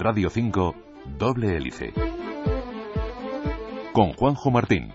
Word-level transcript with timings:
Radio 0.00 0.30
5, 0.30 0.76
Doble 1.18 1.56
Hélice. 1.56 1.92
Con 3.92 4.12
Juanjo 4.12 4.52
Martín. 4.52 4.92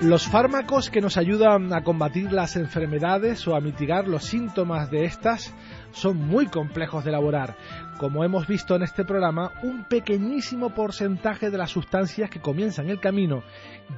Los 0.00 0.28
fármacos 0.28 0.90
que 0.90 1.00
nos 1.00 1.16
ayudan 1.16 1.72
a 1.72 1.82
combatir 1.82 2.30
las 2.30 2.54
enfermedades 2.54 3.48
o 3.48 3.56
a 3.56 3.60
mitigar 3.60 4.06
los 4.06 4.22
síntomas 4.26 4.92
de 4.92 5.04
estas 5.04 5.52
son 5.94 6.18
muy 6.18 6.46
complejos 6.46 7.04
de 7.04 7.10
elaborar. 7.10 7.56
Como 7.98 8.24
hemos 8.24 8.46
visto 8.46 8.76
en 8.76 8.82
este 8.82 9.04
programa, 9.04 9.52
un 9.62 9.84
pequeñísimo 9.84 10.70
porcentaje 10.74 11.50
de 11.50 11.58
las 11.58 11.70
sustancias 11.70 12.28
que 12.28 12.40
comienzan 12.40 12.90
el 12.90 13.00
camino 13.00 13.42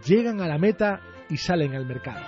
llegan 0.07 0.41
a 0.41 0.47
la 0.47 0.59
meta 0.59 1.01
y 1.29 1.39
salen 1.39 1.75
al 1.75 1.87
mercado. 1.87 2.21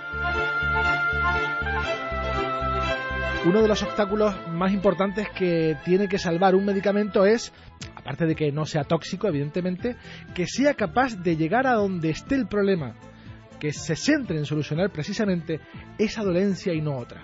Uno 3.45 3.61
de 3.61 3.69
los 3.69 3.81
obstáculos 3.83 4.35
más 4.51 4.73
importantes 4.73 5.29
que 5.29 5.77
tiene 5.85 6.09
que 6.09 6.17
salvar 6.17 6.55
un 6.55 6.65
medicamento 6.65 7.25
es, 7.25 7.53
aparte 7.95 8.25
de 8.25 8.35
que 8.35 8.51
no 8.51 8.65
sea 8.65 8.83
tóxico, 8.83 9.27
evidentemente, 9.27 9.95
que 10.33 10.45
sea 10.45 10.73
capaz 10.73 11.15
de 11.15 11.37
llegar 11.37 11.65
a 11.65 11.75
donde 11.75 12.09
esté 12.09 12.35
el 12.35 12.47
problema, 12.47 12.95
que 13.57 13.71
se 13.71 13.95
centre 13.95 14.37
en 14.37 14.45
solucionar 14.45 14.89
precisamente 14.91 15.61
esa 15.97 16.21
dolencia 16.21 16.73
y 16.73 16.81
no 16.81 16.97
otra. 16.97 17.21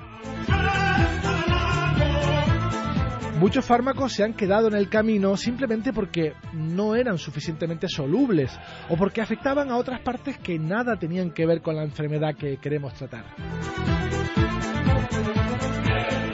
Muchos 3.40 3.66
fármacos 3.66 4.14
se 4.14 4.24
han 4.24 4.34
quedado 4.34 4.70
en 4.70 4.76
el 4.76 4.88
camino 4.88 5.36
simplemente 5.36 5.92
porque 5.92 6.34
no 6.54 6.96
eran 6.96 7.18
suficientemente 7.18 7.90
solubles 7.90 8.58
o 8.88 8.96
porque 8.96 9.20
afectaban 9.20 9.70
a 9.70 9.78
otras 9.78 10.00
partes 10.00 10.38
que 10.38 10.58
nada 10.58 10.96
tenían 10.98 11.32
que 11.32 11.46
ver 11.46 11.62
con 11.62 11.76
la 11.76 11.84
enfermedad 11.84 12.36
que 12.36 12.58
queremos 12.58 12.94
tratar. 12.94 13.26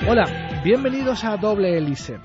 Hola, 0.08 0.62
bienvenidos 0.64 1.24
a 1.24 1.38
Doble 1.38 1.76
Hélice. 1.76 2.20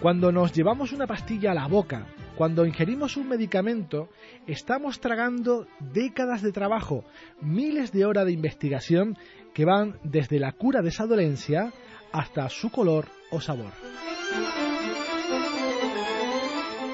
Cuando 0.00 0.30
nos 0.30 0.52
llevamos 0.52 0.92
una 0.92 1.08
pastilla 1.08 1.50
a 1.50 1.54
la 1.54 1.66
boca, 1.66 2.06
cuando 2.36 2.64
ingerimos 2.64 3.16
un 3.16 3.28
medicamento, 3.28 4.08
estamos 4.46 5.00
tragando 5.00 5.66
décadas 5.80 6.42
de 6.42 6.52
trabajo, 6.52 7.04
miles 7.40 7.90
de 7.90 8.04
horas 8.04 8.26
de 8.26 8.32
investigación 8.32 9.18
que 9.52 9.64
van 9.64 9.98
desde 10.04 10.38
la 10.38 10.52
cura 10.52 10.80
de 10.80 10.90
esa 10.90 11.06
dolencia 11.06 11.72
hasta 12.12 12.48
su 12.48 12.70
color 12.70 13.06
o 13.32 13.40
sabor. 13.40 13.72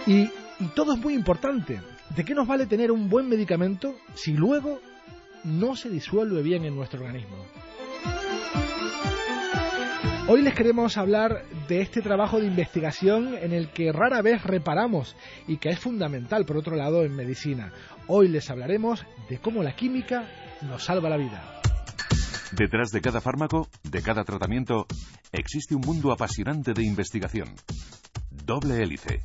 Y, 0.06 0.30
todo 0.74 0.94
es 0.94 0.98
muy 0.98 1.14
importante. 1.14 1.80
¿De 2.16 2.24
qué 2.24 2.34
nos 2.34 2.48
vale 2.48 2.66
tener 2.66 2.90
un 2.90 3.10
buen 3.10 3.28
medicamento 3.28 3.94
si 4.14 4.32
luego 4.32 4.80
no 5.44 5.76
se 5.76 5.90
disuelve 5.90 6.42
bien 6.42 6.64
en 6.64 6.74
nuestro 6.74 7.00
organismo? 7.00 7.36
Hoy 10.26 10.42
les 10.42 10.54
queremos 10.54 10.96
hablar 10.96 11.44
de 11.68 11.80
este 11.80 12.00
trabajo 12.00 12.40
de 12.40 12.46
investigación 12.46 13.34
en 13.34 13.52
el 13.52 13.68
que 13.68 13.92
rara 13.92 14.22
vez 14.22 14.42
reparamos 14.42 15.14
y 15.46 15.58
que 15.58 15.68
es 15.68 15.78
fundamental, 15.78 16.44
por 16.44 16.56
otro 16.56 16.74
lado, 16.74 17.04
en 17.04 17.14
medicina. 17.14 17.72
Hoy 18.06 18.28
les 18.28 18.50
hablaremos 18.50 19.04
de 19.28 19.38
cómo 19.38 19.62
la 19.62 19.76
química 19.76 20.28
nos 20.62 20.84
salva 20.84 21.10
la 21.10 21.18
vida. 21.18 21.60
Detrás 22.52 22.90
de 22.90 23.00
cada 23.02 23.20
fármaco, 23.20 23.68
de 23.84 24.02
cada 24.02 24.24
tratamiento, 24.24 24.86
existe 25.32 25.74
un 25.74 25.82
mundo 25.82 26.12
apasionante 26.12 26.74
de 26.74 26.82
investigación. 26.82 27.48
Doble 28.30 28.82
hélice. 28.82 29.24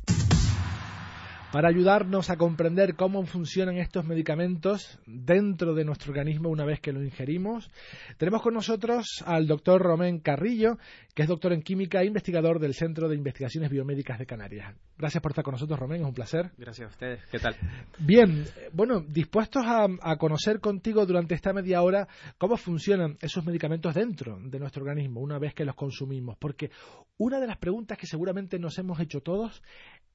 Para 1.54 1.68
ayudarnos 1.68 2.30
a 2.30 2.36
comprender 2.36 2.96
cómo 2.96 3.24
funcionan 3.26 3.76
estos 3.76 4.04
medicamentos 4.04 4.98
dentro 5.06 5.72
de 5.72 5.84
nuestro 5.84 6.10
organismo 6.10 6.48
una 6.48 6.64
vez 6.64 6.80
que 6.80 6.92
lo 6.92 7.00
ingerimos, 7.00 7.70
tenemos 8.16 8.42
con 8.42 8.54
nosotros 8.54 9.22
al 9.24 9.46
doctor 9.46 9.80
Romén 9.80 10.18
Carrillo, 10.18 10.78
que 11.14 11.22
es 11.22 11.28
doctor 11.28 11.52
en 11.52 11.62
química 11.62 12.02
e 12.02 12.06
investigador 12.06 12.58
del 12.58 12.74
Centro 12.74 13.08
de 13.08 13.14
Investigaciones 13.14 13.70
Biomédicas 13.70 14.18
de 14.18 14.26
Canarias. 14.26 14.74
Gracias 14.98 15.22
por 15.22 15.30
estar 15.30 15.44
con 15.44 15.52
nosotros, 15.52 15.78
Romén, 15.78 16.00
es 16.00 16.08
un 16.08 16.12
placer. 16.12 16.50
Gracias 16.58 16.88
a 16.88 16.90
ustedes. 16.90 17.24
¿Qué 17.26 17.38
tal? 17.38 17.54
Bien, 18.00 18.44
bueno, 18.72 18.98
dispuestos 18.98 19.62
a, 19.64 19.86
a 20.02 20.16
conocer 20.16 20.58
contigo 20.58 21.06
durante 21.06 21.36
esta 21.36 21.52
media 21.52 21.82
hora 21.82 22.08
cómo 22.36 22.56
funcionan 22.56 23.16
esos 23.20 23.46
medicamentos 23.46 23.94
dentro 23.94 24.40
de 24.40 24.58
nuestro 24.58 24.82
organismo 24.82 25.20
una 25.20 25.38
vez 25.38 25.54
que 25.54 25.64
los 25.64 25.76
consumimos, 25.76 26.36
porque 26.36 26.72
una 27.16 27.38
de 27.38 27.46
las 27.46 27.58
preguntas 27.58 27.96
que 27.96 28.08
seguramente 28.08 28.58
nos 28.58 28.76
hemos 28.78 28.98
hecho 28.98 29.20
todos 29.20 29.62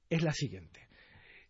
es 0.09 0.21
la 0.21 0.33
siguiente 0.33 0.88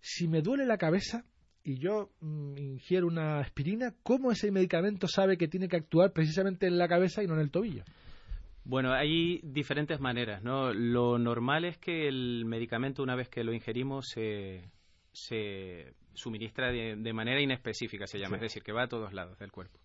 si 0.02 0.28
me 0.28 0.42
duele 0.42 0.66
la 0.66 0.78
cabeza 0.78 1.26
y 1.64 1.78
yo 1.78 2.10
mm, 2.22 2.58
ingiero 2.58 3.08
una 3.08 3.40
aspirina, 3.40 3.94
¿cómo 4.04 4.32
ese 4.32 4.52
medicamento 4.52 5.08
sabe 5.08 5.38
que 5.38 5.48
tiene 5.48 5.68
que 5.68 5.78
actuar 5.78 6.14
precisamente 6.14 6.68
en 6.68 6.78
la 6.78 6.88
cabeza 6.88 7.24
y 7.24 7.28
no 7.28 7.36
en 7.36 7.42
el 7.42 7.52
tobillo? 7.52 7.84
Bueno, 8.64 8.94
hay 8.94 9.40
diferentes 9.44 10.00
maneras, 10.00 10.44
¿no? 10.44 10.74
Lo 10.74 11.18
normal 11.18 11.66
es 11.66 11.78
que 11.78 12.08
el 12.08 12.46
medicamento, 12.46 13.02
una 13.02 13.16
vez 13.16 13.30
que 13.30 13.44
lo 13.44 13.54
ingerimos, 13.54 14.08
se, 14.10 14.70
se 15.12 15.94
suministra 16.14 16.72
de, 16.72 16.96
de, 16.96 17.14
manera 17.14 17.42
inespecífica, 17.42 18.06
se 18.06 18.20
llama, 18.20 18.38
sí. 18.38 18.46
es 18.46 18.54
decir, 18.54 18.64
que 18.64 18.72
va 18.72 18.84
a 18.84 18.88
todos 18.88 19.14
lados 19.14 19.40
del 19.40 19.52
cuerpo. 19.52 19.80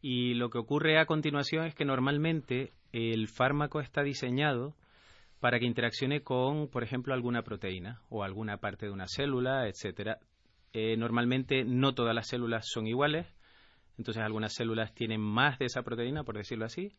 Y 0.00 0.34
lo 0.34 0.48
que 0.48 0.58
ocurre 0.58 0.98
a 0.98 1.06
continuación 1.06 1.66
es 1.66 1.74
que 1.74 1.84
normalmente 1.84 2.72
el 2.92 3.28
fármaco 3.28 3.80
está 3.80 4.02
diseñado 4.02 4.74
para 5.40 5.58
que 5.58 5.66
interaccione 5.66 6.22
con, 6.22 6.68
por 6.68 6.82
ejemplo, 6.82 7.14
alguna 7.14 7.42
proteína 7.42 8.02
o 8.08 8.24
alguna 8.24 8.58
parte 8.58 8.86
de 8.86 8.92
una 8.92 9.06
célula, 9.06 9.68
etcétera. 9.68 10.18
Eh, 10.72 10.96
normalmente 10.96 11.64
no 11.64 11.94
todas 11.94 12.14
las 12.14 12.28
células 12.28 12.66
son 12.68 12.86
iguales, 12.86 13.26
entonces 13.96 14.22
algunas 14.22 14.54
células 14.54 14.94
tienen 14.94 15.20
más 15.20 15.58
de 15.58 15.66
esa 15.66 15.82
proteína, 15.82 16.24
por 16.24 16.36
decirlo 16.36 16.64
así, 16.64 16.92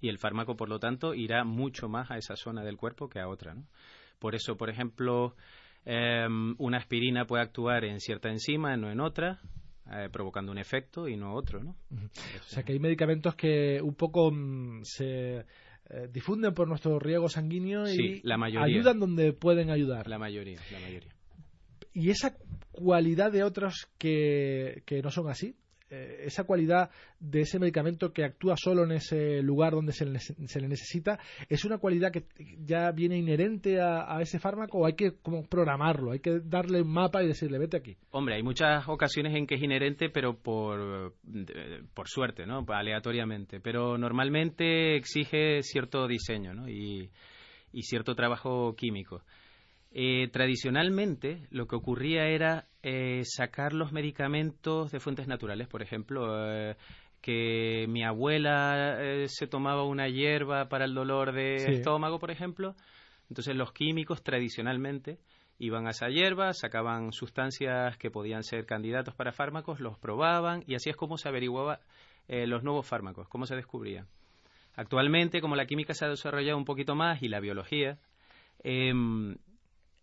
y 0.00 0.08
el 0.08 0.18
fármaco, 0.18 0.56
por 0.56 0.68
lo 0.68 0.78
tanto, 0.78 1.14
irá 1.14 1.44
mucho 1.44 1.88
más 1.88 2.10
a 2.10 2.16
esa 2.16 2.34
zona 2.34 2.64
del 2.64 2.76
cuerpo 2.76 3.08
que 3.08 3.20
a 3.20 3.28
otra. 3.28 3.54
¿no? 3.54 3.64
Por 4.18 4.34
eso, 4.34 4.56
por 4.56 4.68
ejemplo, 4.68 5.36
eh, 5.84 6.26
una 6.58 6.78
aspirina 6.78 7.24
puede 7.24 7.42
actuar 7.44 7.84
en 7.84 8.00
cierta 8.00 8.28
enzima, 8.28 8.76
no 8.76 8.90
en 8.90 9.00
otra, 9.00 9.40
eh, 9.92 10.08
provocando 10.10 10.50
un 10.50 10.58
efecto 10.58 11.06
y 11.08 11.16
no 11.16 11.34
otro. 11.34 11.62
¿no? 11.62 11.76
O 11.90 12.48
sea 12.48 12.64
que 12.64 12.72
hay 12.72 12.80
medicamentos 12.80 13.36
que 13.36 13.80
un 13.80 13.94
poco 13.94 14.30
mmm, 14.32 14.80
se 14.82 15.46
eh, 15.90 16.08
difunden 16.12 16.54
por 16.54 16.68
nuestro 16.68 16.98
riego 16.98 17.28
sanguíneo 17.28 17.86
sí, 17.86 18.02
y 18.02 18.20
la 18.22 18.36
mayoría. 18.36 18.66
ayudan 18.66 19.00
donde 19.00 19.32
pueden 19.32 19.70
ayudar. 19.70 20.08
La 20.08 20.18
mayoría, 20.18 20.60
la 20.70 20.80
mayoría. 20.80 21.12
Y 21.92 22.10
esa 22.10 22.36
cualidad 22.70 23.30
de 23.32 23.44
otros 23.44 23.88
que, 23.98 24.82
que 24.86 25.02
no 25.02 25.10
son 25.10 25.28
así, 25.28 25.56
eh, 25.92 26.24
esa 26.24 26.44
cualidad 26.44 26.90
de 27.20 27.42
ese 27.42 27.58
medicamento 27.58 28.14
que 28.14 28.24
actúa 28.24 28.56
solo 28.56 28.84
en 28.84 28.92
ese 28.92 29.42
lugar 29.42 29.72
donde 29.72 29.92
se 29.92 30.06
le, 30.06 30.18
se 30.20 30.60
le 30.60 30.66
necesita, 30.66 31.18
¿es 31.50 31.66
una 31.66 31.76
cualidad 31.76 32.10
que 32.10 32.24
ya 32.64 32.90
viene 32.92 33.18
inherente 33.18 33.78
a, 33.78 34.18
ese 34.22 34.38
fármaco 34.38 34.78
o 34.78 34.86
hay 34.86 34.94
que 34.94 35.12
como 35.20 35.46
programarlo? 35.46 36.12
Hay 36.12 36.20
que 36.20 36.40
darle 36.42 36.80
un 36.80 36.90
mapa 36.90 37.22
y 37.22 37.26
decirle, 37.26 37.58
vete 37.58 37.76
aquí. 37.76 37.94
Hombre, 38.10 38.36
hay 38.36 38.42
muchas 38.42 38.88
ocasiones 38.88 39.34
en 39.36 39.46
que 39.46 39.56
es 39.56 39.62
inherente, 39.62 40.08
pero 40.08 40.38
por, 40.38 41.12
por 41.92 42.08
suerte, 42.08 42.46
¿no? 42.46 42.64
Aleatoriamente. 42.66 43.60
Pero 43.60 43.98
normalmente 43.98 44.96
exige 44.96 45.62
cierto 45.62 46.08
diseño, 46.08 46.54
¿no? 46.54 46.70
Y, 46.70 47.10
y 47.72 47.82
cierto 47.82 48.14
trabajo 48.14 48.74
químico. 48.76 49.22
Eh, 49.94 50.28
tradicionalmente 50.32 51.46
lo 51.50 51.66
que 51.66 51.76
ocurría 51.76 52.28
era 52.28 52.66
eh, 52.82 53.22
sacar 53.24 53.72
los 53.72 53.92
medicamentos 53.92 54.90
de 54.90 55.00
fuentes 55.00 55.28
naturales, 55.28 55.68
por 55.68 55.82
ejemplo, 55.82 56.26
eh, 56.50 56.76
que 57.22 57.86
mi 57.88 58.02
abuela 58.02 58.98
eh, 59.00 59.28
se 59.28 59.46
tomaba 59.46 59.84
una 59.84 60.08
hierba 60.08 60.68
para 60.68 60.84
el 60.84 60.94
dolor 60.94 61.32
de 61.32 61.60
sí. 61.60 61.72
estómago, 61.74 62.18
por 62.18 62.30
ejemplo. 62.30 62.74
Entonces 63.30 63.56
los 63.56 63.72
químicos 63.72 64.22
tradicionalmente 64.22 65.18
iban 65.58 65.86
a 65.86 65.90
esa 65.90 66.08
hierba, 66.08 66.52
sacaban 66.52 67.12
sustancias 67.12 67.96
que 67.96 68.10
podían 68.10 68.42
ser 68.42 68.66
candidatos 68.66 69.14
para 69.14 69.32
fármacos, 69.32 69.78
los 69.78 69.96
probaban 69.96 70.64
y 70.66 70.74
así 70.74 70.90
es 70.90 70.96
como 70.96 71.16
se 71.16 71.28
averiguaba 71.28 71.78
eh, 72.26 72.48
los 72.48 72.64
nuevos 72.64 72.86
fármacos, 72.86 73.28
cómo 73.28 73.46
se 73.46 73.54
descubrían. 73.54 74.08
Actualmente, 74.74 75.40
como 75.40 75.54
la 75.54 75.66
química 75.66 75.94
se 75.94 76.04
ha 76.04 76.08
desarrollado 76.08 76.58
un 76.58 76.64
poquito 76.64 76.96
más 76.96 77.22
y 77.22 77.28
la 77.28 77.38
biología, 77.38 77.98
eh, 78.64 78.92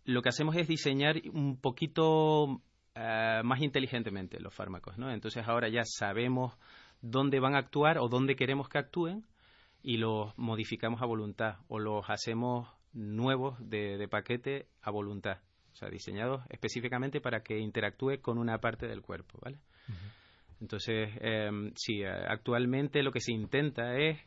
lo 0.04 0.22
que 0.22 0.28
hacemos 0.30 0.56
es 0.56 0.66
diseñar 0.66 1.20
un 1.32 1.60
poquito 1.60 2.62
eh, 2.94 3.40
más 3.44 3.60
inteligentemente 3.60 4.40
los 4.40 4.54
fármacos, 4.54 4.98
¿no? 4.98 5.10
Entonces 5.10 5.46
ahora 5.46 5.68
ya 5.68 5.82
sabemos 5.84 6.56
dónde 7.00 7.40
van 7.40 7.54
a 7.54 7.58
actuar 7.58 7.98
o 7.98 8.08
dónde 8.08 8.36
queremos 8.36 8.68
que 8.68 8.78
actúen 8.78 9.24
y 9.82 9.96
los 9.96 10.36
modificamos 10.36 11.00
a 11.02 11.06
voluntad 11.06 11.56
o 11.68 11.78
los 11.78 12.04
hacemos 12.08 12.68
nuevos 12.92 13.56
de, 13.60 14.06
paquete 14.10 14.66
a 14.82 14.90
voluntad, 14.90 15.38
o 15.72 15.76
sea, 15.76 15.88
diseñados 15.88 16.42
específicamente 16.50 17.20
para 17.20 17.42
que 17.42 17.58
interactúe 17.58 18.20
con 18.20 18.38
una 18.38 18.58
parte 18.58 18.86
del 18.86 19.00
cuerpo, 19.02 19.38
¿vale? 19.42 19.58
Entonces, 20.60 21.08
eh, 21.20 21.50
sí, 21.76 22.04
actualmente 22.04 23.02
lo 23.02 23.12
que 23.12 23.20
se 23.20 23.32
intenta 23.32 23.96
es 23.96 24.18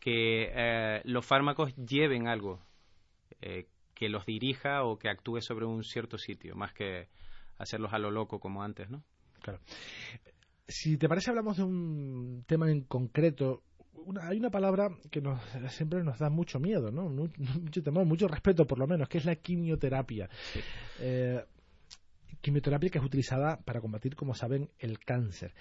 que 0.00 0.50
eh, 0.54 1.00
los 1.04 1.24
fármacos 1.24 1.74
lleven 1.76 2.28
algo 2.28 2.60
eh, 3.40 3.66
que 3.94 4.08
los 4.08 4.26
dirija 4.26 4.84
o 4.84 4.98
que 4.98 5.08
actúe 5.08 5.40
sobre 5.40 5.66
un 5.66 5.82
cierto 5.82 6.18
sitio, 6.18 6.54
más 6.54 6.72
que 6.72 7.08
hacerlos 7.58 7.92
a 7.92 7.98
lo 7.98 8.10
loco 8.10 8.40
como 8.40 8.62
antes, 8.62 8.88
¿no? 8.90 9.02
Claro. 9.40 9.60
Si 10.66 10.96
te 10.96 11.08
parece, 11.08 11.30
hablamos 11.30 11.56
de 11.56 11.64
un 11.64 12.44
tema 12.46 12.70
en 12.70 12.82
concreto. 12.82 13.62
hay 14.22 14.38
una 14.38 14.50
palabra 14.50 14.90
que 15.10 15.20
nos, 15.20 15.40
siempre 15.70 16.02
nos 16.02 16.18
da 16.18 16.30
mucho 16.30 16.58
miedo, 16.60 16.90
¿no? 16.90 17.08
Mucho 17.08 17.82
temor, 17.82 18.04
mucho 18.04 18.28
respeto, 18.28 18.66
por 18.66 18.78
lo 18.78 18.86
menos, 18.86 19.08
que 19.08 19.18
es 19.18 19.24
la 19.24 19.36
quimioterapia. 19.36 20.28
Eh, 21.00 21.42
quimioterapia 22.40 22.90
que 22.90 22.98
es 22.98 23.04
utilizada 23.04 23.60
para 23.64 23.80
combatir, 23.80 24.14
como 24.14 24.34
saben, 24.34 24.70
el 24.78 24.98
cáncer. 24.98 25.52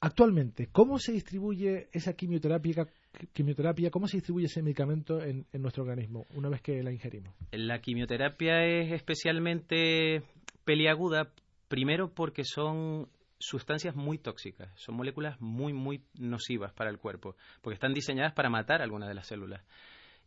Actualmente, 0.00 0.68
¿cómo 0.72 0.98
se 0.98 1.12
distribuye 1.12 1.88
esa 1.92 2.14
quimioterapia, 2.14 2.88
quimioterapia 3.32 3.90
cómo 3.90 4.08
se 4.08 4.16
distribuye 4.16 4.46
ese 4.46 4.60
medicamento 4.60 5.22
en, 5.22 5.46
nuestro 5.52 5.84
organismo 5.84 6.26
una 6.34 6.48
vez 6.48 6.60
que 6.60 6.82
la 6.82 6.90
ingerimos? 6.90 7.32
La 7.52 7.80
quimioterapia 7.80 8.64
es 8.64 8.90
especialmente 8.92 10.22
peliaguda, 10.64 11.30
primero 11.72 12.12
porque 12.12 12.44
son 12.44 13.08
sustancias 13.38 13.96
muy 13.96 14.18
tóxicas, 14.18 14.70
son 14.78 14.94
moléculas 14.94 15.40
muy, 15.40 15.72
muy 15.72 16.02
nocivas 16.18 16.70
para 16.74 16.90
el 16.90 16.98
cuerpo, 16.98 17.34
porque 17.62 17.76
están 17.76 17.94
diseñadas 17.94 18.34
para 18.34 18.50
matar 18.50 18.82
algunas 18.82 19.08
de 19.08 19.14
las 19.14 19.26
células. 19.26 19.64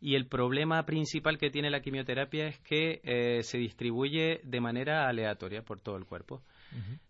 Y 0.00 0.16
el 0.16 0.26
problema 0.26 0.84
principal 0.86 1.38
que 1.38 1.50
tiene 1.50 1.70
la 1.70 1.82
quimioterapia 1.82 2.48
es 2.48 2.58
que 2.58 3.00
eh, 3.04 3.44
se 3.44 3.58
distribuye 3.58 4.40
de 4.42 4.60
manera 4.60 5.08
aleatoria 5.08 5.62
por 5.62 5.78
todo 5.78 5.96
el 5.96 6.04
cuerpo. 6.04 6.42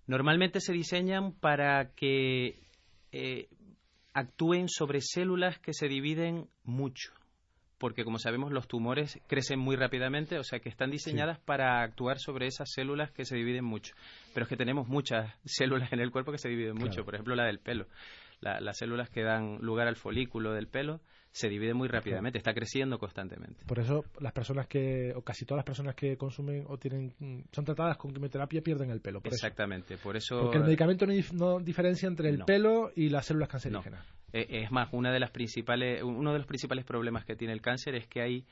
Normalmente 0.06 0.60
se 0.60 0.74
diseñan 0.74 1.32
para 1.32 1.94
que 1.94 2.60
eh, 3.12 3.48
actúen 4.12 4.68
sobre 4.68 5.00
células 5.00 5.58
que 5.60 5.72
se 5.72 5.88
dividen 5.88 6.46
mucho, 6.62 7.10
porque 7.78 8.04
como 8.04 8.18
sabemos 8.18 8.52
los 8.52 8.68
tumores 8.68 9.20
crecen 9.26 9.58
muy 9.58 9.76
rápidamente, 9.76 10.38
o 10.38 10.44
sea 10.44 10.60
que 10.60 10.68
están 10.68 10.90
diseñadas 10.90 11.38
para 11.38 11.82
actuar 11.82 12.18
sobre 12.18 12.46
esas 12.46 12.70
células 12.72 13.10
que 13.10 13.24
se 13.24 13.36
dividen 13.36 13.64
mucho. 13.64 13.94
Pero 14.32 14.44
es 14.44 14.48
que 14.48 14.56
tenemos 14.56 14.88
muchas 14.88 15.34
células 15.44 15.92
en 15.92 16.00
el 16.00 16.10
cuerpo 16.10 16.32
que 16.32 16.38
se 16.38 16.48
dividen 16.48 16.76
mucho, 16.76 17.04
por 17.04 17.14
ejemplo 17.14 17.34
la 17.34 17.44
del 17.44 17.58
pelo. 17.58 17.86
las 18.40 18.78
células 18.78 19.10
que 19.10 19.22
dan 19.22 19.58
lugar 19.58 19.88
al 19.88 19.96
folículo 19.96 20.52
del 20.52 20.68
pelo 20.68 21.00
se 21.36 21.50
divide 21.50 21.74
muy 21.74 21.86
rápidamente, 21.86 22.38
está 22.38 22.54
creciendo 22.54 22.98
constantemente. 22.98 23.62
Por 23.66 23.78
eso 23.78 24.06
las 24.20 24.32
personas 24.32 24.66
que, 24.68 25.12
o 25.14 25.20
casi 25.20 25.44
todas 25.44 25.58
las 25.58 25.66
personas 25.66 25.94
que 25.94 26.16
consumen 26.16 26.64
o 26.66 26.78
tienen, 26.78 27.12
son 27.52 27.62
tratadas 27.62 27.98
con 27.98 28.10
quimioterapia 28.10 28.62
pierden 28.62 28.88
el 28.88 29.02
pelo. 29.02 29.20
Exactamente, 29.22 29.98
por 29.98 30.16
eso... 30.16 30.40
Porque 30.40 30.56
el 30.56 30.64
medicamento 30.64 31.04
no, 31.34 31.60
diferencia 31.60 32.06
entre 32.06 32.30
el 32.30 32.42
pelo 32.46 32.90
y 32.96 33.10
las 33.10 33.26
células 33.26 33.50
cancerígenas. 33.50 34.02
E, 34.32 34.62
es 34.62 34.72
más, 34.72 34.88
una 34.92 35.12
de 35.12 35.20
las 35.20 35.30
principales, 35.30 36.02
uno 36.02 36.32
de 36.32 36.38
los 36.38 36.46
principales 36.46 36.86
problemas 36.86 37.26
que 37.26 37.36
tiene 37.36 37.52
el 37.52 37.60
cáncer 37.60 37.96
es 37.96 38.06
que 38.06 38.22
hay 38.22 38.46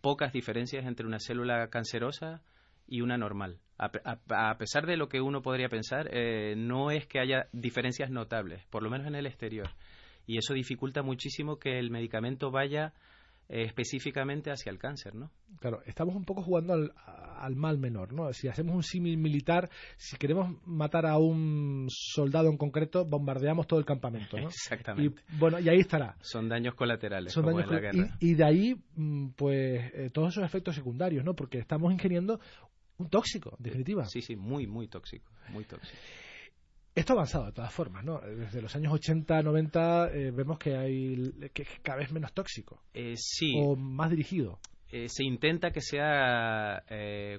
pocas 0.00 0.32
diferencias 0.32 0.86
entre 0.86 1.06
una 1.06 1.20
célula 1.20 1.68
cancerosa 1.68 2.42
y 2.88 3.02
una 3.02 3.16
normal. 3.16 3.60
A, 3.78 4.58
pesar 4.58 4.86
de 4.86 4.96
lo 4.96 5.08
que 5.08 5.20
uno 5.20 5.40
podría 5.40 5.68
pensar, 5.68 6.08
eh, 6.12 6.56
no 6.56 6.90
es 6.90 7.06
que 7.06 7.20
haya 7.20 7.46
diferencias 7.52 8.10
notables, 8.10 8.66
por 8.70 8.82
lo 8.82 8.90
menos 8.90 9.06
en 9.06 9.14
el 9.14 9.26
exterior 9.26 9.68
y 10.26 10.38
eso 10.38 10.54
dificulta 10.54 11.02
muchísimo 11.02 11.58
que 11.58 11.78
el 11.78 11.90
medicamento 11.90 12.50
vaya 12.50 12.94
eh, 13.46 13.64
específicamente 13.64 14.50
hacia 14.50 14.70
el 14.70 14.78
cáncer, 14.78 15.14
¿no? 15.14 15.30
Claro, 15.60 15.82
estamos 15.84 16.16
un 16.16 16.24
poco 16.24 16.42
jugando 16.42 16.72
al, 16.72 17.56
mal 17.56 17.76
menor, 17.76 18.14
¿no? 18.14 18.32
Si 18.32 18.48
hacemos 18.48 18.74
un 18.74 18.82
símil 18.82 19.18
militar, 19.18 19.68
si 19.98 20.16
queremos 20.16 20.56
matar 20.64 21.04
a 21.04 21.18
un 21.18 21.86
soldado 21.90 22.48
en 22.48 22.56
concreto, 22.56 23.04
bombardeamos 23.04 23.66
todo 23.66 23.78
el 23.78 23.84
campamento, 23.84 24.38
¿no? 24.38 24.48
Exactamente. 24.48 25.20
Y, 25.28 25.38
bueno, 25.38 25.60
y 25.60 25.68
ahí 25.68 25.80
estará. 25.80 26.16
Son 26.22 26.48
daños 26.48 26.74
colaterales. 26.74 27.34
Son 27.34 27.44
daños 27.44 27.68
Y, 28.20 28.30
y, 28.30 28.34
de 28.34 28.44
ahí, 28.44 28.76
mm, 28.96 29.32
pues, 29.36 29.92
eh, 29.92 30.10
todos 30.10 30.32
esos 30.32 30.44
efectos 30.44 30.74
secundarios, 30.74 31.22
¿no? 31.22 31.34
Porque 31.34 31.58
estamos 31.58 31.92
ingiriendo 31.92 32.40
un 32.96 33.10
tóxico, 33.10 33.56
en 33.58 33.64
definitiva. 33.64 34.06
Sí, 34.06 34.22
sí, 34.22 34.36
muy, 34.36 34.66
muy 34.66 34.88
tóxico, 34.88 35.30
muy 35.50 35.64
tóxico. 35.64 35.98
Esto 36.94 37.12
ha 37.12 37.16
avanzado 37.16 37.46
de 37.46 37.52
todas 37.52 37.74
formas, 37.74 38.04
¿no? 38.04 38.20
Desde 38.20 38.62
los 38.62 38.74
años 38.76 38.92
80, 38.92 39.42
90 39.42 40.12
eh, 40.12 40.30
vemos 40.30 40.58
que 40.60 40.76
hay 40.76 41.32
que 41.52 41.62
es 41.62 41.68
cada 41.82 41.98
vez 41.98 42.12
menos 42.12 42.32
tóxico. 42.32 42.80
Eh, 42.94 43.14
sí. 43.16 43.54
O 43.58 43.74
más 43.74 44.10
dirigido. 44.10 44.60
Eh, 44.92 45.08
se 45.08 45.24
intenta 45.24 45.72
que 45.72 45.80
sea 45.80 46.84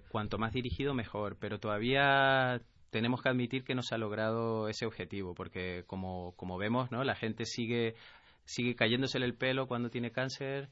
cuanto 0.10 0.38
más 0.38 0.52
dirigido 0.52 0.94
mejor, 0.94 1.38
pero 1.40 1.58
todavía 1.58 2.62
tenemos 2.90 3.22
que 3.22 3.30
admitir 3.30 3.64
que 3.64 3.76
no 3.76 3.82
se 3.82 3.96
ha 3.96 3.98
logrado 3.98 4.68
ese 4.68 4.86
objetivo, 4.86 5.34
porque 5.34 5.84
como, 5.88 6.34
como 6.36 6.58
vemos, 6.58 6.92
¿no? 6.92 7.06
La 7.06 7.16
gente 7.16 7.46
sigue 7.46 7.96
sigue 8.44 8.76
cayéndosele 8.76 9.26
el 9.26 9.36
pelo 9.36 9.68
cuando 9.68 9.90
tiene 9.90 10.12
cáncer 10.12 10.70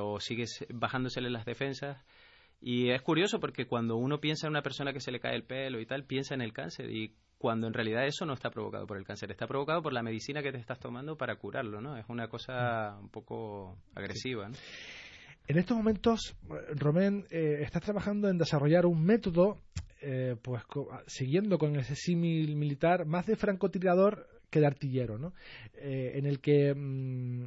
o 0.00 0.20
sigue 0.20 0.44
bajándosele 0.72 1.28
las 1.28 1.44
defensas. 1.44 2.04
Y 2.60 2.90
es 2.90 3.02
curioso 3.02 3.40
porque 3.40 3.66
cuando 3.66 3.96
uno 3.96 4.20
piensa 4.20 4.46
en 4.46 4.52
una 4.52 4.62
persona 4.62 4.92
que 4.92 5.00
se 5.00 5.10
le 5.10 5.18
cae 5.18 5.34
el 5.34 5.42
pelo 5.42 5.80
y 5.80 5.86
tal, 5.86 6.04
piensa 6.04 6.34
en 6.34 6.40
el 6.40 6.52
cáncer 6.52 6.90
y 6.90 7.12
cuando 7.38 7.66
en 7.66 7.74
realidad 7.74 8.06
eso 8.06 8.24
no 8.24 8.32
está 8.32 8.50
provocado 8.50 8.86
por 8.86 8.96
el 8.96 9.04
cáncer, 9.04 9.30
está 9.30 9.46
provocado 9.46 9.82
por 9.82 9.92
la 9.92 10.02
medicina 10.02 10.42
que 10.42 10.52
te 10.52 10.58
estás 10.58 10.78
tomando 10.78 11.16
para 11.16 11.36
curarlo, 11.36 11.80
¿no? 11.80 11.96
Es 11.96 12.06
una 12.08 12.28
cosa 12.28 12.96
un 13.00 13.08
poco 13.08 13.76
agresiva, 13.94 14.50
En 15.48 15.58
estos 15.58 15.76
momentos, 15.76 16.34
Romén, 16.74 17.26
eh, 17.30 17.60
estás 17.62 17.82
trabajando 17.82 18.28
en 18.28 18.38
desarrollar 18.38 18.86
un 18.86 19.04
método, 19.04 19.60
eh, 20.00 20.36
pues 20.40 20.62
siguiendo 21.06 21.58
con 21.58 21.76
ese 21.76 21.94
símil 21.94 22.56
militar, 22.56 23.04
más 23.06 23.26
de 23.26 23.36
francotirador 23.36 24.26
que 24.50 24.60
de 24.60 24.66
artillero, 24.66 25.18
¿no? 25.18 25.34
Eh, 25.74 26.12
en 26.14 26.24
el 26.24 26.40
que 26.40 26.74
mm, 26.74 27.44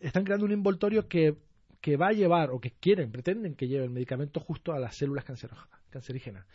están 0.00 0.24
creando 0.24 0.46
un 0.46 0.52
envoltorio 0.52 1.08
que, 1.08 1.36
que 1.80 1.96
va 1.96 2.08
a 2.08 2.12
llevar, 2.12 2.50
o 2.50 2.60
que 2.60 2.70
quieren, 2.70 3.10
pretenden 3.10 3.56
que 3.56 3.66
lleve 3.66 3.84
el 3.84 3.90
medicamento 3.90 4.38
justo 4.38 4.72
a 4.72 4.78
las 4.78 4.96
células 4.96 5.24
cancerígenas. 5.90 6.46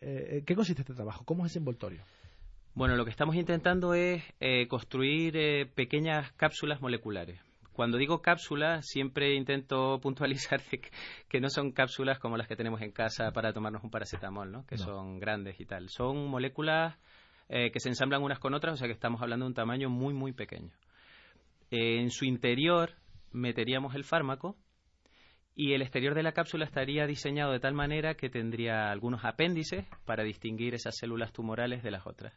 ¿Qué 0.00 0.54
consiste 0.54 0.82
este 0.82 0.94
trabajo? 0.94 1.24
¿Cómo 1.24 1.44
es 1.44 1.52
ese 1.52 1.58
envoltorio? 1.58 2.00
Bueno, 2.78 2.94
lo 2.94 3.04
que 3.04 3.10
estamos 3.10 3.34
intentando 3.34 3.92
es 3.92 4.22
eh, 4.38 4.68
construir 4.68 5.36
eh, 5.36 5.66
pequeñas 5.66 6.30
cápsulas 6.34 6.80
moleculares. 6.80 7.40
Cuando 7.72 7.98
digo 7.98 8.22
cápsulas, 8.22 8.86
siempre 8.86 9.34
intento 9.34 9.98
puntualizar 10.00 10.60
que, 11.28 11.40
no 11.40 11.50
son 11.50 11.72
cápsulas 11.72 12.20
como 12.20 12.36
las 12.36 12.46
que 12.46 12.54
tenemos 12.54 12.80
en 12.80 12.92
casa 12.92 13.32
para 13.32 13.52
tomarnos 13.52 13.82
un 13.82 13.90
paracetamol, 13.90 14.52
¿no? 14.52 14.64
que 14.64 14.78
son 14.78 15.18
grandes 15.18 15.58
y 15.58 15.64
tal. 15.64 15.88
Son 15.88 16.28
moléculas 16.28 16.96
eh, 17.48 17.72
que 17.72 17.80
se 17.80 17.88
ensamblan 17.88 18.22
unas 18.22 18.38
con 18.38 18.54
otras, 18.54 18.74
o 18.74 18.76
sea 18.76 18.86
que 18.86 18.94
estamos 18.94 19.20
hablando 19.22 19.46
de 19.46 19.48
un 19.48 19.54
tamaño 19.54 19.90
muy, 19.90 20.14
muy 20.14 20.32
pequeño. 20.32 20.70
en 21.72 22.12
su 22.12 22.26
interior 22.26 22.92
meteríamos 23.32 23.96
el 23.96 24.04
fármaco 24.04 24.56
y 25.56 25.72
el 25.72 25.82
exterior 25.82 26.14
de 26.14 26.22
la 26.22 26.30
cápsula 26.30 26.64
estaría 26.64 27.08
diseñado 27.08 27.50
de 27.50 27.58
tal 27.58 27.74
manera 27.74 28.14
que 28.14 28.30
tendría 28.30 28.92
algunos 28.92 29.24
apéndices 29.24 29.84
para 30.04 30.22
distinguir 30.22 30.74
esas 30.74 30.96
células 30.96 31.32
tumorales 31.32 31.82
de 31.82 31.90
las 31.90 32.06
otras 32.06 32.32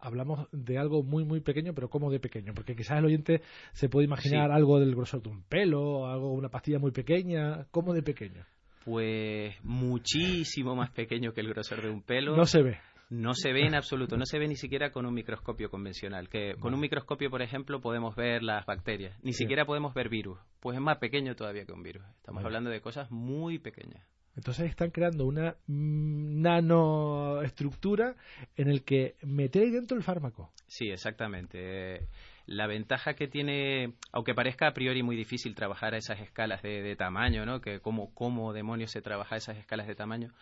hablamos 0.00 0.48
de 0.52 0.78
algo 0.78 1.02
muy, 1.02 1.24
muy 1.24 1.40
pequeño, 1.40 1.74
pero 1.74 1.88
¿cómo 1.88 2.10
de 2.10 2.20
pequeño? 2.20 2.52
Porque 2.54 2.74
quizás 2.74 2.98
el 2.98 3.04
oyente 3.04 3.42
se 3.72 3.88
puede 3.88 4.06
imaginar 4.06 4.50
algo 4.50 4.80
del 4.80 4.94
grosor 4.94 5.22
de 5.22 5.30
un 5.30 5.42
pelo, 5.42 6.06
algo, 6.06 6.32
una 6.32 6.48
pastilla 6.48 6.78
muy 6.78 6.90
pequeña. 6.90 7.66
¿Cómo 7.70 7.92
de 7.92 8.02
pequeño? 8.02 8.44
Pues 8.84 9.54
muchísimo 9.62 10.74
más 10.74 10.90
pequeño 10.90 11.32
que 11.32 11.40
el 11.40 11.48
grosor 11.48 11.82
de 11.82 11.90
un 11.90 12.02
pelo. 12.02 12.36
No 12.36 12.46
se 12.46 12.62
ve. 12.62 12.78
No 13.10 13.34
se 13.34 13.52
ve 13.52 13.66
en 13.66 13.74
absoluto, 13.74 14.16
no 14.16 14.24
se 14.24 14.38
ve 14.38 14.46
ni 14.46 14.54
siquiera 14.54 14.92
con 14.92 15.04
un 15.04 15.12
microscopio 15.12 15.68
convencional. 15.68 16.28
Que 16.28 16.54
con 16.60 16.74
un 16.74 16.80
microscopio, 16.80 17.28
por 17.28 17.42
ejemplo, 17.42 17.80
podemos 17.80 18.14
ver 18.14 18.44
las 18.44 18.64
bacterias. 18.64 19.18
Ni 19.24 19.32
siquiera 19.32 19.64
podemos 19.64 19.92
ver 19.94 20.08
virus. 20.08 20.38
Pues 20.60 20.76
es 20.76 20.82
más 20.82 20.98
pequeño 20.98 21.34
todavía 21.34 21.64
que 21.64 21.72
un 21.72 21.82
virus. 21.82 22.04
Estamos 22.18 22.44
hablando 22.44 22.70
de 22.70 22.80
cosas 22.80 23.10
muy 23.10 23.58
pequeñas. 23.58 24.06
Entonces 24.40 24.70
están 24.70 24.90
creando 24.90 25.26
una 25.26 25.56
nanoestructura 25.66 28.16
en 28.56 28.70
el 28.70 28.84
que 28.84 29.16
meter 29.20 29.64
ahí 29.64 29.70
dentro 29.70 29.98
el 29.98 30.02
fármaco. 30.02 30.50
Sí, 30.66 30.88
exactamente. 30.88 32.08
La 32.46 32.66
ventaja 32.66 33.12
que 33.12 33.28
tiene, 33.28 33.92
aunque 34.12 34.32
parezca 34.32 34.68
a 34.68 34.72
priori 34.72 35.02
muy 35.02 35.14
difícil 35.14 35.54
trabajar 35.54 35.92
a 35.92 35.98
esas 35.98 36.20
escalas 36.20 36.62
de, 36.62 36.96
tamaño, 36.96 37.44
¿no? 37.44 37.60
Que 37.60 37.80
cómo, 37.80 38.14
cómo 38.14 38.54
demonios 38.54 38.92
se 38.92 39.02
trabaja 39.02 39.34
a 39.34 39.38
esas 39.38 39.58
escalas 39.58 39.86
de 39.86 39.94
tamaño. 39.94 40.32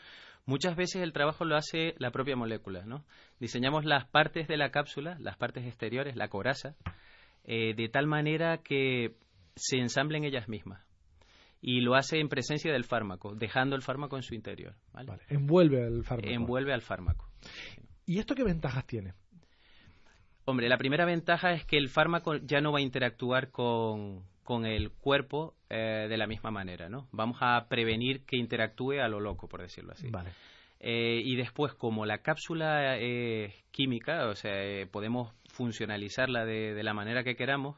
Muchas 0.47 0.76
veces 0.76 1.02
el 1.02 1.12
trabajo 1.12 1.45
lo 1.45 1.57
hace 1.57 1.97
la 1.99 2.12
propia 2.12 2.37
molécula, 2.37 2.87
¿no? 2.87 3.05
Diseñamos 3.40 3.85
las 3.85 4.07
partes 4.07 4.47
de 4.47 4.59
la 4.59 4.71
cápsula, 4.71 5.17
las 5.19 5.37
partes 5.37 5.67
exteriores, 5.67 6.14
la 6.14 6.28
coraza, 6.28 6.76
eh, 7.43 7.75
de 7.75 7.88
tal 7.88 8.07
manera 8.07 8.59
que 8.59 9.17
se 9.57 9.78
ensamblen 9.78 10.23
ellas 10.23 10.49
mismas 10.49 10.88
y 11.61 11.81
lo 11.81 11.95
hace 11.95 12.21
en 12.21 12.29
presencia 12.29 12.73
del 12.73 12.85
fármaco, 12.85 13.35
dejando 13.35 13.77
el 13.77 13.83
fármaco 13.83 14.17
en 14.17 14.23
su 14.23 14.35
interior. 14.35 14.75
Envuelve 15.29 15.85
al 15.85 16.05
fármaco. 16.05 16.33
Envuelve 16.33 16.73
al 16.73 16.83
fármaco. 16.83 17.29
¿Y 18.07 18.19
esto 18.19 18.35
qué 18.35 18.45
ventajas 18.45 18.87
tiene? 18.87 19.15
Hombre, 20.45 20.69
la 20.69 20.79
primera 20.79 21.05
ventaja 21.05 21.53
es 21.53 21.65
que 21.65 21.77
el 21.77 21.88
fármaco 21.88 22.37
ya 22.37 22.61
no 22.61 22.73
va 22.73 22.79
a 22.79 22.83
interactuar 22.83 23.50
con, 23.50 24.25
con 24.45 24.65
el 24.65 24.93
cuerpo 24.93 25.55
eh, 25.69 26.07
de 26.09 26.17
la 26.17 26.27
misma 26.27 26.50
manera, 26.50 26.88
¿no? 26.88 27.07
Vamos 27.12 27.37
a 27.43 27.67
prevenir 27.69 28.25
que 28.25 28.38
interactúe 28.38 28.93
a 28.93 29.09
lo 29.09 29.21
loco, 29.21 29.47
por 29.47 29.61
decirlo 29.61 29.93
así. 29.93 30.09
Vale. 30.09 30.31
Eh, 30.81 31.21
y 31.23 31.37
después, 31.37 31.75
como 31.75 32.07
la 32.07 32.23
cápsula 32.23 32.97
es 32.97 33.53
química, 33.73 34.27
o 34.27 34.35
sea, 34.37 34.65
eh, 34.65 34.87
podemos 34.87 35.35
funcionalizarla 35.50 36.47
de, 36.47 36.73
de, 36.73 36.83
la 36.83 36.95
manera 36.95 37.25
que 37.25 37.37
queramos, 37.37 37.77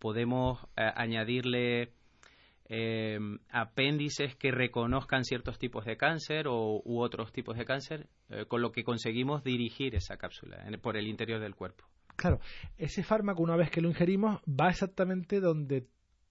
podemos 0.00 0.58
añadirle 0.74 1.92
apéndices 3.50 4.36
que 4.36 4.52
reconozcan 4.52 5.24
ciertos 5.24 5.58
tipos 5.58 5.84
de 5.84 5.96
cáncer 5.96 6.46
o, 6.48 6.80
u 6.84 7.00
otros 7.00 7.32
tipos 7.32 7.56
de 7.56 7.64
cáncer, 7.64 8.08
con 8.48 8.62
lo 8.62 8.70
que 8.70 8.84
conseguimos 8.84 9.42
dirigir 9.42 9.94
esa 9.96 10.16
cápsula 10.16 10.64
por 10.80 10.96
el 10.96 11.08
interior 11.08 11.40
del 11.40 11.54
cuerpo. 11.54 11.84
Claro, 12.16 12.38
ese 12.76 13.02
fármaco 13.02 13.42
una 13.42 13.56
vez 13.56 13.70
que 13.70 13.80
lo 13.80 13.88
ingerimos 13.88 14.40
va 14.46 14.68
exactamente 14.68 15.40
donde 15.40 15.86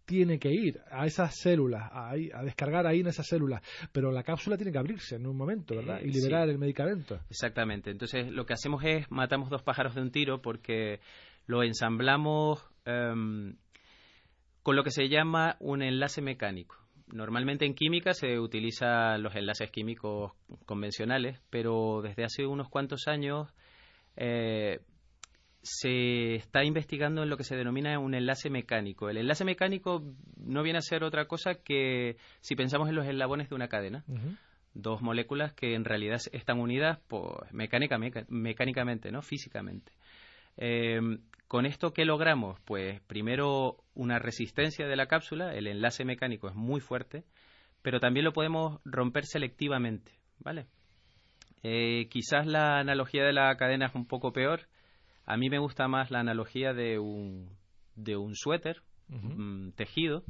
tiene 0.09 0.39
que 0.39 0.51
ir 0.51 0.81
a 0.89 1.05
esas 1.05 1.35
células, 1.39 1.83
a, 1.91 2.09
a, 2.11 2.43
descargar 2.43 2.87
ahí 2.87 3.01
en 3.01 3.07
esas 3.07 3.27
células, 3.27 3.61
pero 3.91 4.11
la 4.11 4.23
cápsula 4.23 4.57
tiene 4.57 4.71
que 4.71 4.79
abrirse 4.79 5.17
en 5.17 5.27
un 5.27 5.37
momento, 5.37 5.75
¿verdad? 5.75 5.99
Y 6.01 6.07
liberar 6.07 6.47
sí. 6.47 6.51
el 6.51 6.57
medicamento. 6.57 7.19
Exactamente. 7.29 7.91
Entonces, 7.91 8.31
lo 8.31 8.47
que 8.47 8.53
hacemos 8.53 8.83
es 8.83 9.05
matamos 9.11 9.51
dos 9.51 9.61
pájaros 9.61 9.93
de 9.93 10.01
un 10.01 10.09
tiro 10.09 10.41
porque 10.41 10.99
lo 11.45 11.61
ensamblamos 11.61 12.59
um, 12.87 13.53
con 14.69 14.75
lo 14.75 14.83
que 14.83 14.91
se 14.91 15.09
llama 15.09 15.55
un 15.61 15.81
enlace 15.81 16.21
mecánico. 16.21 16.77
Normalmente 17.07 17.65
en 17.65 17.73
química 17.73 18.13
se 18.13 18.37
utilizan 18.37 19.23
los 19.23 19.35
enlaces 19.35 19.71
químicos 19.71 20.33
convencionales, 20.67 21.41
pero 21.49 22.03
desde 22.03 22.23
hace 22.23 22.45
unos 22.45 22.69
cuantos 22.69 23.07
años 23.07 23.51
eh, 24.15 24.79
se 25.63 26.35
está 26.35 26.63
investigando 26.63 27.23
en 27.23 27.31
lo 27.31 27.37
que 27.37 27.45
se 27.45 27.55
denomina 27.55 27.97
un 27.97 28.13
enlace 28.13 28.51
mecánico. 28.51 29.09
El 29.09 29.17
enlace 29.17 29.43
mecánico 29.43 30.03
no 30.37 30.61
viene 30.61 30.77
a 30.77 30.83
ser 30.83 31.03
otra 31.03 31.25
cosa 31.25 31.55
que 31.55 32.17
si 32.39 32.55
pensamos 32.55 32.89
en 32.89 32.95
los 32.95 33.07
eslabones 33.07 33.49
de 33.49 33.55
una 33.55 33.69
cadena. 33.69 34.03
Uh 34.07 34.17
-huh. 34.17 34.37
Dos 34.75 35.01
moléculas 35.01 35.51
que 35.53 35.73
en 35.73 35.83
realidad 35.83 36.19
están 36.31 36.59
unidas 36.59 36.99
pues, 37.07 37.51
mecánicamente, 37.51 39.11
¿no? 39.11 39.23
físicamente. 39.23 39.91
Eh, 40.57 40.99
¿Con 41.49 41.65
esto 41.65 41.93
qué 41.93 42.05
logramos? 42.05 42.59
Pues 42.63 43.01
primero 43.07 43.77
una 43.95 44.19
resistencia 44.19 44.85
de 44.85 44.95
la 44.95 45.07
cápsula, 45.07 45.55
el 45.55 45.65
enlace 45.65 46.05
mecánico 46.05 46.47
es 46.47 46.53
muy 46.53 46.79
fuerte, 46.79 47.23
pero 47.81 47.99
también 47.99 48.23
lo 48.23 48.33
podemos 48.33 48.79
romper 48.85 49.25
selectivamente, 49.25 50.11
¿vale? 50.37 50.67
Eh, 51.63 52.07
quizás 52.11 52.45
la 52.45 52.77
analogía 52.77 53.23
de 53.23 53.33
la 53.33 53.57
cadena 53.57 53.87
es 53.87 53.95
un 53.95 54.05
poco 54.05 54.31
peor, 54.31 54.67
a 55.25 55.37
mí 55.37 55.49
me 55.49 55.57
gusta 55.57 55.87
más 55.87 56.11
la 56.11 56.19
analogía 56.19 56.73
de 56.73 56.99
un, 56.99 57.49
de 57.95 58.15
un 58.15 58.35
suéter, 58.35 58.83
uh 59.09 59.15
-huh. 59.15 59.35
um, 59.35 59.71
tejido, 59.71 60.23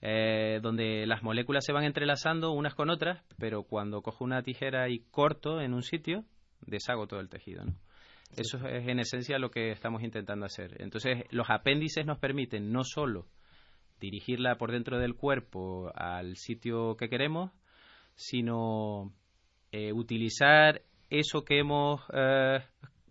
eh, 0.00 0.58
donde 0.62 1.06
las 1.06 1.22
moléculas 1.22 1.66
se 1.66 1.74
van 1.74 1.84
entrelazando 1.84 2.52
unas 2.52 2.74
con 2.74 2.88
otras, 2.88 3.22
pero 3.38 3.64
cuando 3.64 4.00
cojo 4.00 4.24
una 4.24 4.42
tijera 4.42 4.88
y 4.88 5.00
corto 5.10 5.60
en 5.60 5.74
un 5.74 5.82
sitio, 5.82 6.24
deshago 6.62 7.06
todo 7.06 7.20
el 7.20 7.28
tejido. 7.28 7.66
¿no? 7.66 7.74
Eso 8.36 8.58
es 8.68 8.88
en 8.88 9.00
esencia 9.00 9.38
lo 9.38 9.50
que 9.50 9.72
estamos 9.72 10.02
intentando 10.02 10.46
hacer. 10.46 10.80
Entonces, 10.80 11.24
los 11.30 11.50
apéndices 11.50 12.06
nos 12.06 12.18
permiten 12.18 12.72
no 12.72 12.84
solo 12.84 13.26
dirigirla 14.00 14.56
por 14.56 14.72
dentro 14.72 14.98
del 14.98 15.14
cuerpo 15.14 15.92
al 15.94 16.36
sitio 16.36 16.96
que 16.96 17.08
queremos, 17.08 17.52
sino 18.14 19.12
eh, 19.72 19.92
utilizar 19.92 20.82
eso 21.10 21.44
que 21.44 21.58
hemos 21.58 22.00
eh, 22.12 22.60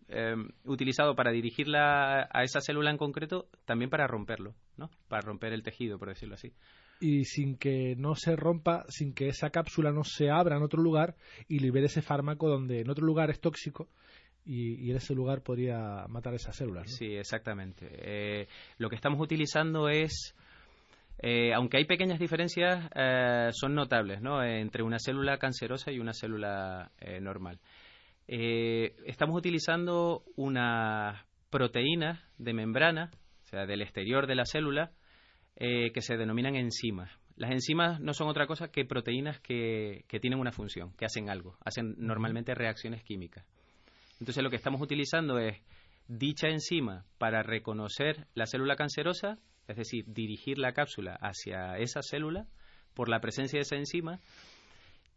eh, 0.07 0.35
utilizado 0.65 1.15
para 1.15 1.31
dirigirla 1.31 2.27
a 2.31 2.43
esa 2.43 2.61
célula 2.61 2.89
en 2.89 2.97
concreto, 2.97 3.47
también 3.65 3.89
para 3.89 4.07
romperlo, 4.07 4.55
¿no? 4.77 4.89
Para 5.07 5.21
romper 5.21 5.53
el 5.53 5.63
tejido, 5.63 5.99
por 5.99 6.09
decirlo 6.09 6.35
así. 6.35 6.53
Y 7.01 7.25
sin 7.25 7.57
que 7.57 7.95
no 7.97 8.15
se 8.15 8.35
rompa, 8.35 8.85
sin 8.89 9.13
que 9.13 9.27
esa 9.27 9.51
cápsula 9.51 9.91
no 9.91 10.03
se 10.03 10.29
abra 10.29 10.57
en 10.57 10.63
otro 10.63 10.81
lugar 10.81 11.15
y 11.47 11.59
libere 11.59 11.85
ese 11.85 12.01
fármaco 12.01 12.49
donde 12.49 12.81
en 12.81 12.89
otro 12.89 13.05
lugar 13.05 13.29
es 13.29 13.39
tóxico 13.39 13.87
y, 14.49 14.85
y 14.85 14.89
en 14.89 14.97
ese 14.97 15.13
lugar 15.13 15.43
podría 15.43 16.07
matar 16.07 16.33
esas 16.33 16.55
células. 16.55 16.87
¿no? 16.87 16.97
Sí, 16.97 17.15
exactamente. 17.15 17.87
Eh, 17.91 18.47
lo 18.79 18.89
que 18.89 18.95
estamos 18.95 19.21
utilizando 19.21 19.89
es 19.89 20.35
eh, 21.21 21.53
aunque 21.53 21.77
hay 21.77 21.85
pequeñas 21.85 22.17
diferencias, 22.17 22.89
eh, 22.95 23.49
son 23.51 23.75
notables 23.75 24.21
¿no? 24.21 24.41
entre 24.41 24.83
una 24.83 24.99
célula 24.99 25.37
cancerosa 25.37 25.91
y 25.91 25.99
una 25.99 26.13
célula 26.13 26.91
eh, 26.99 27.19
normal. 27.19 27.59
Eh, 28.27 28.95
estamos 29.05 29.37
utilizando 29.37 30.23
unas 30.35 31.21
proteínas 31.49 32.19
de 32.37 32.53
membrana, 32.53 33.11
o 33.43 33.47
sea, 33.47 33.65
del 33.65 33.81
exterior 33.81 34.27
de 34.27 34.35
la 34.35 34.45
célula, 34.45 34.91
que 35.57 36.01
se 36.01 36.15
denominan 36.15 36.55
enzimas. 36.55 37.11
Las 37.35 37.51
enzimas 37.51 37.99
no 37.99 38.13
son 38.13 38.29
otra 38.29 38.47
cosa 38.47 38.71
que 38.71 38.85
proteínas 38.85 39.41
que, 39.41 40.05
que 40.07 40.21
tienen 40.21 40.39
una 40.39 40.53
función, 40.53 40.93
que 40.93 41.03
hacen 41.03 41.29
algo, 41.29 41.57
hacen 41.65 41.95
normalmente 41.97 42.55
reacciones 42.55 43.03
químicas. 43.03 43.45
Entonces 44.19 44.43
lo 44.43 44.49
que 44.49 44.57
estamos 44.57 44.81
utilizando 44.81 45.39
es 45.39 45.61
dicha 46.07 46.47
enzima 46.49 47.05
para 47.17 47.43
reconocer 47.43 48.27
la 48.33 48.47
célula 48.47 48.75
cancerosa, 48.75 49.37
es 49.67 49.77
decir, 49.77 50.05
dirigir 50.07 50.57
la 50.57 50.73
cápsula 50.73 51.17
hacia 51.21 51.77
esa 51.77 52.01
célula 52.01 52.47
por 52.93 53.09
la 53.09 53.21
presencia 53.21 53.57
de 53.57 53.61
esa 53.61 53.75
enzima 53.75 54.19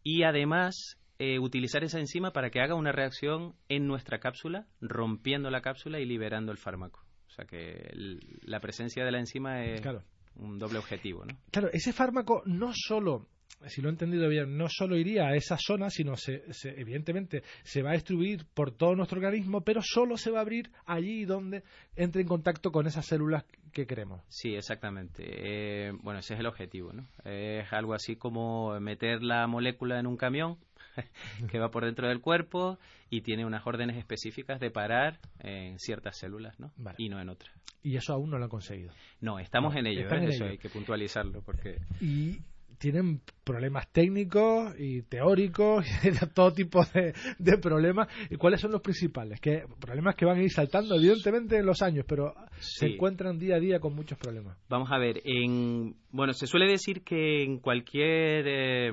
y 0.04 0.22
además 0.24 0.98
eh, 1.18 1.38
utilizar 1.38 1.82
esa 1.84 1.98
enzima 1.98 2.32
para 2.32 2.50
que 2.50 2.60
haga 2.60 2.74
una 2.74 2.92
reacción 2.92 3.54
en 3.68 3.86
nuestra 3.86 4.18
cápsula, 4.18 4.66
rompiendo 4.80 5.50
la 5.50 5.62
cápsula 5.62 5.98
y 5.98 6.04
liberando 6.04 6.52
el 6.52 6.58
fármaco. 6.58 7.04
O 7.26 7.30
sea 7.30 7.46
que 7.46 7.88
el, 7.92 8.20
la 8.42 8.60
presencia 8.60 9.04
de 9.04 9.10
la 9.10 9.18
enzima 9.18 9.64
es 9.64 9.80
claro. 9.80 10.04
un 10.36 10.58
doble 10.58 10.78
objetivo, 10.78 11.24
¿no? 11.24 11.38
Claro, 11.50 11.70
ese 11.72 11.92
fármaco 11.92 12.42
no 12.44 12.72
solo 12.74 13.28
si 13.68 13.80
lo 13.82 13.88
he 13.88 13.92
entendido 13.92 14.28
bien, 14.28 14.56
no 14.56 14.68
solo 14.68 14.96
iría 14.96 15.28
a 15.28 15.34
esa 15.34 15.56
zona, 15.58 15.90
sino 15.90 16.16
se, 16.16 16.52
se, 16.52 16.80
evidentemente 16.80 17.42
se 17.62 17.82
va 17.82 17.90
a 17.90 17.94
distribuir 17.94 18.44
por 18.54 18.72
todo 18.72 18.94
nuestro 18.94 19.18
organismo, 19.18 19.62
pero 19.62 19.80
solo 19.82 20.16
se 20.16 20.30
va 20.30 20.38
a 20.38 20.42
abrir 20.42 20.70
allí 20.86 21.24
donde 21.24 21.62
entre 21.96 22.22
en 22.22 22.28
contacto 22.28 22.70
con 22.70 22.86
esas 22.86 23.06
células 23.06 23.44
que 23.72 23.86
queremos. 23.86 24.22
Sí, 24.28 24.54
exactamente. 24.54 25.24
Eh, 25.26 25.92
bueno, 26.02 26.20
ese 26.20 26.34
es 26.34 26.40
el 26.40 26.46
objetivo, 26.46 26.92
¿no? 26.92 27.06
Es 27.24 27.72
algo 27.72 27.94
así 27.94 28.16
como 28.16 28.78
meter 28.80 29.22
la 29.22 29.46
molécula 29.46 29.98
en 29.98 30.06
un 30.06 30.16
camión 30.16 30.58
que 31.50 31.58
va 31.58 31.70
por 31.70 31.84
dentro 31.84 32.08
del 32.08 32.20
cuerpo 32.20 32.78
y 33.10 33.22
tiene 33.22 33.44
unas 33.44 33.66
órdenes 33.66 33.96
específicas 33.96 34.60
de 34.60 34.70
parar 34.70 35.18
en 35.40 35.78
ciertas 35.78 36.18
células, 36.18 36.58
¿no? 36.60 36.72
Vale. 36.76 36.96
Y 36.98 37.08
no 37.08 37.20
en 37.20 37.28
otras. 37.28 37.52
Y 37.82 37.96
eso 37.96 38.12
aún 38.12 38.30
no 38.30 38.38
lo 38.38 38.44
han 38.44 38.50
conseguido. 38.50 38.92
No, 39.20 39.38
estamos 39.38 39.74
no, 39.74 39.80
en 39.80 39.86
ello, 39.86 40.02
¿eh? 40.02 40.16
en 40.16 40.24
eso 40.24 40.44
ello. 40.44 40.52
hay 40.52 40.58
que 40.58 40.68
puntualizarlo 40.68 41.42
porque 41.42 41.78
y 42.00 42.38
tienen 42.82 43.20
problemas 43.44 43.86
técnicos 43.92 44.74
y 44.76 45.02
teóricos, 45.02 45.86
y 46.02 46.26
todo 46.34 46.52
tipo 46.52 46.84
de, 46.92 47.14
de, 47.38 47.58
problemas. 47.58 48.08
¿Y 48.28 48.34
cuáles 48.34 48.60
son 48.60 48.72
los 48.72 48.80
principales? 48.80 49.40
Que 49.40 49.62
problemas 49.80 50.16
que 50.16 50.24
van 50.24 50.38
a 50.38 50.42
ir 50.42 50.50
saltando, 50.50 50.96
evidentemente, 50.96 51.58
en 51.58 51.64
los 51.64 51.80
años, 51.80 52.04
pero 52.08 52.34
sí. 52.58 52.80
se 52.80 52.86
encuentran 52.86 53.38
día 53.38 53.54
a 53.54 53.60
día 53.60 53.78
con 53.78 53.94
muchos 53.94 54.18
problemas. 54.18 54.58
Vamos 54.68 54.90
a 54.90 54.98
ver, 54.98 55.22
en 55.24 55.94
bueno, 56.10 56.32
se 56.32 56.48
suele 56.48 56.66
decir 56.66 57.04
que 57.04 57.44
en 57.44 57.60
cualquier 57.60 58.46
eh, 58.48 58.90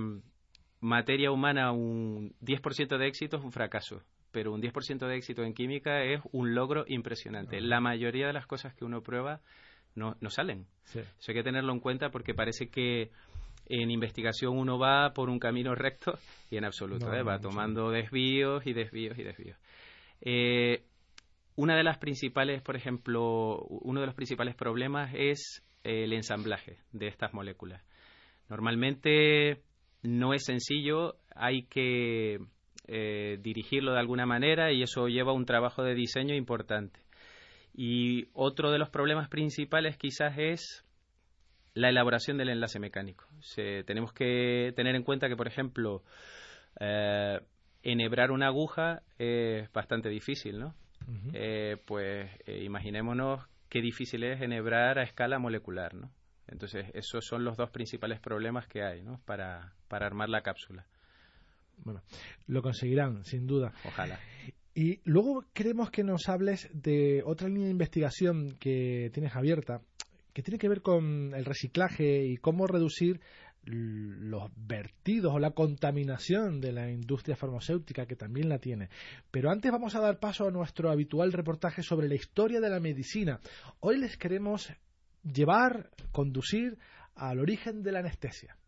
materia 0.82 1.32
humana 1.32 1.72
un 1.72 2.36
10% 2.42 2.96
de 2.96 3.08
éxito 3.08 3.38
es 3.38 3.44
un 3.44 3.52
fracaso, 3.52 4.04
pero 4.32 4.54
un 4.54 4.62
10% 4.62 5.08
de 5.08 5.16
éxito 5.16 5.42
en 5.44 5.56
química 5.56 6.04
es 6.04 6.22
un 6.32 6.54
logro 6.54 6.86
impresionante. 6.88 7.60
La 7.60 7.80
mayoría 7.80 8.28
de 8.28 8.34
las 8.34 8.46
cosas 8.46 8.76
que 8.76 8.86
uno 8.86 9.02
prueba 9.02 9.42
no, 9.96 10.16
no 10.22 10.30
salen. 10.30 10.68
Sí. 10.84 11.00
Eso 11.00 11.32
hay 11.32 11.34
que 11.34 11.44
tenerlo 11.44 11.74
en 11.74 11.80
cuenta 11.80 12.12
porque 12.12 12.36
parece 12.36 12.70
que 12.70 13.10
en 13.70 13.92
investigación 13.92 14.58
uno 14.58 14.80
va 14.80 15.14
por 15.14 15.30
un 15.30 15.40
camino 15.40 15.76
recto 15.76 16.18
y 16.50 16.58
en 16.58 16.66
absoluto 16.66 17.08
no, 17.08 17.16
¿eh? 17.16 17.24
va 17.24 17.36
no, 17.36 17.42
tomando 17.42 17.92
desvíos 17.92 18.66
y 18.66 18.74
desvíos 18.74 19.18
y 19.18 19.24
desvíos. 19.24 19.58
Eh, 20.22 20.84
una 21.56 21.78
de 21.78 21.84
las 21.84 21.98
principales, 21.98 22.62
por 22.62 22.76
ejemplo, 22.76 23.62
uno 23.70 24.00
de 24.00 24.08
los 24.08 24.16
principales 24.16 24.56
problemas 24.56 25.14
es 25.16 25.64
el 25.84 26.14
ensamblaje 26.14 26.78
de 26.92 27.08
estas 27.08 27.34
moléculas. 27.34 27.84
Normalmente 28.50 29.62
no 30.02 30.34
es 30.34 30.46
sencillo, 30.46 31.16
hay 31.36 31.64
que 31.64 32.40
eh, 32.88 33.38
dirigirlo 33.42 33.94
de 33.94 34.00
alguna 34.00 34.26
manera 34.26 34.72
y 34.72 34.82
eso 34.82 35.08
lleva 35.08 35.34
un 35.34 35.46
trabajo 35.46 35.84
de 35.84 35.94
diseño 35.94 36.34
importante. 36.34 37.00
Y 37.76 38.28
otro 38.34 38.72
de 38.72 38.80
los 38.80 38.90
problemas 38.90 39.30
principales 39.30 39.98
quizás 39.98 40.38
es 40.38 40.84
la 41.74 41.90
elaboración 41.90 42.38
del 42.38 42.50
enlace 42.50 42.80
mecánico. 42.80 43.26
Se, 43.42 43.84
tenemos 43.84 44.14
que 44.14 44.74
tener 44.76 44.96
en 44.96 45.04
cuenta 45.04 45.28
que, 45.28 45.36
por 45.36 45.48
ejemplo, 45.48 46.04
eh, 46.80 47.40
enhebrar 47.84 48.32
una 48.32 48.48
aguja 48.48 49.02
es 49.18 49.72
bastante 49.72 50.10
difícil, 50.10 50.60
¿no? 50.60 50.76
Uh 51.08 51.12
-huh. 51.12 51.32
eh, 51.34 51.78
pues 51.86 52.30
eh, 52.46 52.64
imaginémonos 52.64 53.48
qué 53.70 53.82
difícil 53.82 54.24
es 54.24 54.42
enhebrar 54.42 55.00
a 55.00 55.04
escala 55.04 55.40
molecular, 55.40 55.94
¿no? 55.94 56.12
Entonces, 56.48 56.88
esos 56.94 57.26
son 57.26 57.44
los 57.44 57.58
dos 57.58 57.70
principales 57.70 58.20
problemas 58.20 58.68
que 58.68 58.84
hay, 58.84 59.04
¿no? 59.04 59.22
Para, 59.26 59.74
para 59.88 60.08
armar 60.08 60.30
la 60.30 60.42
cápsula. 60.42 60.86
Bueno, 61.78 62.02
lo 62.48 62.62
conseguirán, 62.62 63.24
sin 63.24 63.46
duda. 63.48 63.72
Ojalá. 63.86 64.20
Y 64.74 65.00
luego 65.04 65.46
queremos 65.54 65.92
que 65.92 66.04
nos 66.04 66.28
hables 66.28 66.70
de 66.74 67.22
otra 67.26 67.48
línea 67.48 67.66
de 67.66 67.72
investigación 67.72 68.58
que 68.60 69.10
tienes 69.14 69.36
abierta, 69.36 69.82
que 70.34 70.44
tiene 70.44 70.58
que 70.58 70.70
ver 70.70 70.82
con 70.82 71.34
el 71.34 71.46
reciclaje 71.46 72.26
y 72.26 72.38
cómo 72.38 72.68
reducir 72.68 73.20
los 73.64 74.50
vertidos 74.56 75.34
o 75.34 75.40
la 75.40 75.52
contaminación 75.52 76.62
de 76.62 76.72
la 76.72 76.90
industria 76.90 77.36
farmacéutica, 77.36 78.06
que 78.06 78.16
también 78.16 78.50
la 78.50 78.60
tiene. 78.60 78.90
Pero 79.32 79.52
antes 79.52 79.72
vamos 79.72 79.96
a 79.96 80.00
dar 80.00 80.20
paso 80.20 80.48
a 80.48 80.52
nuestro 80.52 80.90
habitual 80.90 81.34
reportaje 81.34 81.84
sobre 81.84 82.08
la 82.08 82.16
historia 82.16 82.60
de 82.60 82.70
la 82.70 82.80
medicina. 82.80 83.40
Hoy 83.80 84.00
les 84.00 84.18
queremos 84.18 84.72
llevar, 85.24 85.92
conducir 86.12 86.78
al 87.16 87.40
origen 87.40 87.84
de 87.84 87.92
la 87.92 88.00
anestesia. 88.00 88.59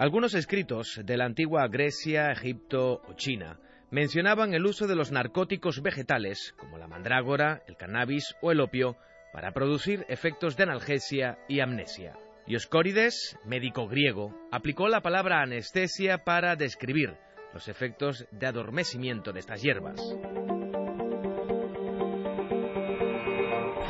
Algunos 0.00 0.32
escritos 0.32 0.98
de 1.04 1.18
la 1.18 1.26
antigua 1.26 1.68
Grecia, 1.68 2.32
Egipto 2.32 3.02
o 3.06 3.12
China 3.16 3.60
mencionaban 3.90 4.54
el 4.54 4.64
uso 4.64 4.86
de 4.86 4.96
los 4.96 5.12
narcóticos 5.12 5.82
vegetales, 5.82 6.54
como 6.56 6.78
la 6.78 6.88
mandrágora, 6.88 7.62
el 7.66 7.76
cannabis 7.76 8.34
o 8.40 8.50
el 8.50 8.60
opio, 8.60 8.96
para 9.34 9.52
producir 9.52 10.06
efectos 10.08 10.56
de 10.56 10.62
analgesia 10.62 11.36
y 11.50 11.60
amnesia. 11.60 12.14
Dioscórides, 12.46 13.38
médico 13.44 13.88
griego, 13.88 14.34
aplicó 14.50 14.88
la 14.88 15.02
palabra 15.02 15.42
anestesia 15.42 16.24
para 16.24 16.56
describir 16.56 17.18
los 17.52 17.68
efectos 17.68 18.26
de 18.30 18.46
adormecimiento 18.46 19.34
de 19.34 19.40
estas 19.40 19.60
hierbas. 19.60 20.00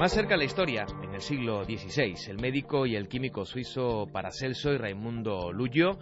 Más 0.00 0.12
cerca 0.12 0.38
la 0.38 0.45
historia, 0.45 0.87
en 1.02 1.12
el 1.12 1.21
siglo 1.21 1.62
XVI, 1.62 2.14
el 2.30 2.38
médico 2.38 2.87
y 2.87 2.97
el 2.97 3.07
químico 3.07 3.45
suizo 3.45 4.07
Paracelso 4.11 4.73
y 4.73 4.78
Raimundo 4.78 5.52
Lullo 5.52 5.99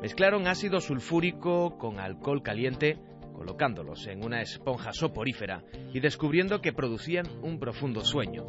mezclaron 0.00 0.46
ácido 0.46 0.80
sulfúrico 0.80 1.76
con 1.76 2.00
alcohol 2.00 2.42
caliente, 2.42 2.96
colocándolos 3.34 4.06
en 4.06 4.24
una 4.24 4.40
esponja 4.40 4.94
soporífera 4.94 5.64
y 5.92 6.00
descubriendo 6.00 6.62
que 6.62 6.72
producían 6.72 7.26
un 7.42 7.58
profundo 7.58 8.00
sueño. 8.06 8.46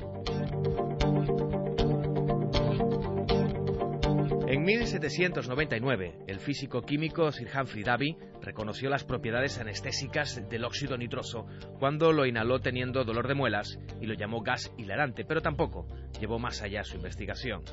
En 4.54 4.66
1799, 4.66 6.26
el 6.28 6.40
físico 6.40 6.84
químico 6.84 7.32
Sir 7.32 7.48
Humphrey 7.58 7.84
Davy 7.84 8.16
reconoció 8.40 8.88
las 8.88 9.04
propiedades 9.04 9.58
anestésicas 9.58 10.48
del 10.48 10.64
óxido 10.64 10.96
nitroso 10.96 11.48
cuando 11.80 12.12
lo 12.12 12.28
inhaló 12.28 12.60
teniendo 12.60 13.04
dolor 13.04 13.28
de 13.28 13.34
muelas 13.34 13.80
y 14.00 14.06
lo 14.06 14.14
llamó 14.14 14.44
gas 14.44 14.72
hilarante, 14.78 15.26
pero 15.26 15.42
tampoco 15.42 15.88
llevó 16.22 16.38
más 16.38 16.62
allá 16.62 16.84
su 16.84 16.98
investigación. 16.98 17.64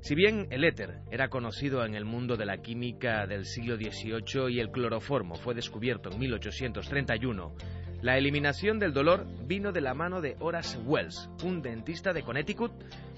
Si 0.00 0.14
bien 0.14 0.46
el 0.48 0.64
éter 0.64 1.00
era 1.10 1.28
conocido 1.28 1.84
en 1.84 1.94
el 1.94 2.06
mundo 2.06 2.38
de 2.38 2.46
la 2.46 2.62
química 2.62 3.26
del 3.26 3.44
siglo 3.44 3.76
XVIII 3.76 4.50
y 4.50 4.60
el 4.60 4.70
cloroformo 4.70 5.34
fue 5.34 5.54
descubierto 5.54 6.10
en 6.10 6.18
1831, 6.18 7.54
la 8.00 8.16
eliminación 8.16 8.78
del 8.78 8.94
dolor 8.94 9.26
vino 9.46 9.70
de 9.70 9.82
la 9.82 9.92
mano 9.92 10.22
de 10.22 10.36
Horace 10.40 10.78
Wells, 10.78 11.28
un 11.44 11.60
dentista 11.60 12.14
de 12.14 12.22
Connecticut 12.22 12.72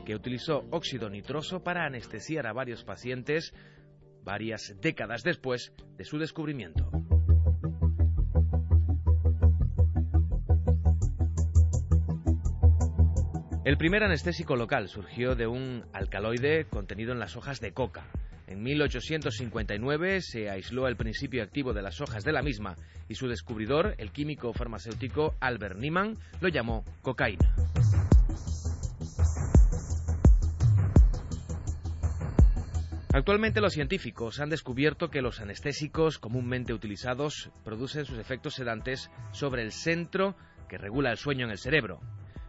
que 0.08 0.14
utilizó 0.14 0.64
óxido 0.70 1.10
nitroso 1.10 1.62
para 1.62 1.84
anestesiar 1.84 2.46
a 2.46 2.54
varios 2.54 2.82
pacientes 2.82 3.52
varias 4.24 4.74
décadas 4.80 5.22
después 5.22 5.74
de 5.98 6.04
su 6.04 6.16
descubrimiento. 6.16 6.90
El 13.66 13.76
primer 13.76 14.02
anestésico 14.02 14.56
local 14.56 14.88
surgió 14.88 15.34
de 15.34 15.46
un 15.46 15.84
alcaloide 15.92 16.64
contenido 16.64 17.12
en 17.12 17.18
las 17.18 17.36
hojas 17.36 17.60
de 17.60 17.72
coca. 17.74 18.06
En 18.46 18.62
1859 18.62 20.22
se 20.22 20.48
aisló 20.48 20.88
el 20.88 20.96
principio 20.96 21.42
activo 21.42 21.74
de 21.74 21.82
las 21.82 22.00
hojas 22.00 22.24
de 22.24 22.32
la 22.32 22.40
misma 22.40 22.76
y 23.10 23.14
su 23.14 23.28
descubridor, 23.28 23.94
el 23.98 24.10
químico 24.10 24.54
farmacéutico 24.54 25.34
Albert 25.38 25.76
Niemann, 25.76 26.16
lo 26.40 26.48
llamó 26.48 26.82
cocaína. 27.02 27.54
Actualmente 33.14 33.62
los 33.62 33.72
científicos 33.72 34.38
han 34.38 34.50
descubierto 34.50 35.08
que 35.08 35.22
los 35.22 35.40
anestésicos 35.40 36.18
comúnmente 36.18 36.74
utilizados 36.74 37.50
producen 37.64 38.04
sus 38.04 38.18
efectos 38.18 38.54
sedantes 38.54 39.10
sobre 39.32 39.62
el 39.62 39.72
centro 39.72 40.36
que 40.68 40.76
regula 40.76 41.10
el 41.10 41.16
sueño 41.16 41.46
en 41.46 41.50
el 41.50 41.58
cerebro. 41.58 42.00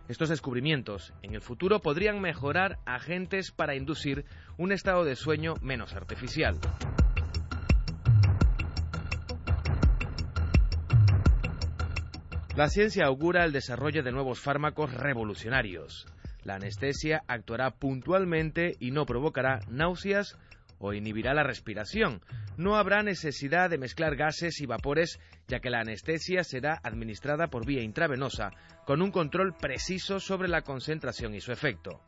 Estos 0.10 0.28
descubrimientos 0.28 1.13
en 1.22 1.34
el 1.34 1.41
futuro 1.41 1.80
podrían 1.80 2.19
mejorar 2.19 2.78
agentes 2.86 3.52
para 3.52 3.76
inducir 3.76 4.26
un 4.58 4.74
estado 4.74 5.06
de 5.06 5.15
sueño 5.15 5.54
menos 5.62 5.93
artificial. 5.93 6.60
La 12.58 12.67
ciencia 12.67 13.06
augura 13.06 13.45
el 13.45 13.54
desarrollo 13.54 14.04
de 14.04 14.12
nuevos 14.12 14.41
fármacos 14.41 14.93
revolucionarios. 14.93 16.06
La 16.43 16.56
anestesia 16.56 17.24
actuará 17.28 17.72
puntualmente 17.72 18.76
y 18.80 18.91
no 18.91 19.06
provocará 19.06 19.60
náuseas 19.69 20.38
o 20.79 20.93
inhibirá 20.93 21.33
la 21.33 21.43
respiración. 21.43 22.21
No 22.57 22.75
habrá 22.75 23.03
necesidad 23.03 23.69
de 23.69 23.77
mezclar 23.77 24.15
gases 24.15 24.59
y 24.61 24.65
vapores, 24.65 25.19
ya 25.47 25.59
que 25.59 25.69
la 25.69 25.81
anestesia 25.81 26.43
será 26.43 26.79
administrada 26.83 27.47
por 27.47 27.65
vía 27.65 27.83
intravenosa, 27.83 28.51
con 28.85 29.01
un 29.01 29.11
control 29.11 29.53
preciso 29.55 30.19
sobre 30.19 30.47
la 30.47 30.63
concentración 30.63 31.35
y 31.35 31.41
su 31.41 31.51
efecto. 31.51 32.01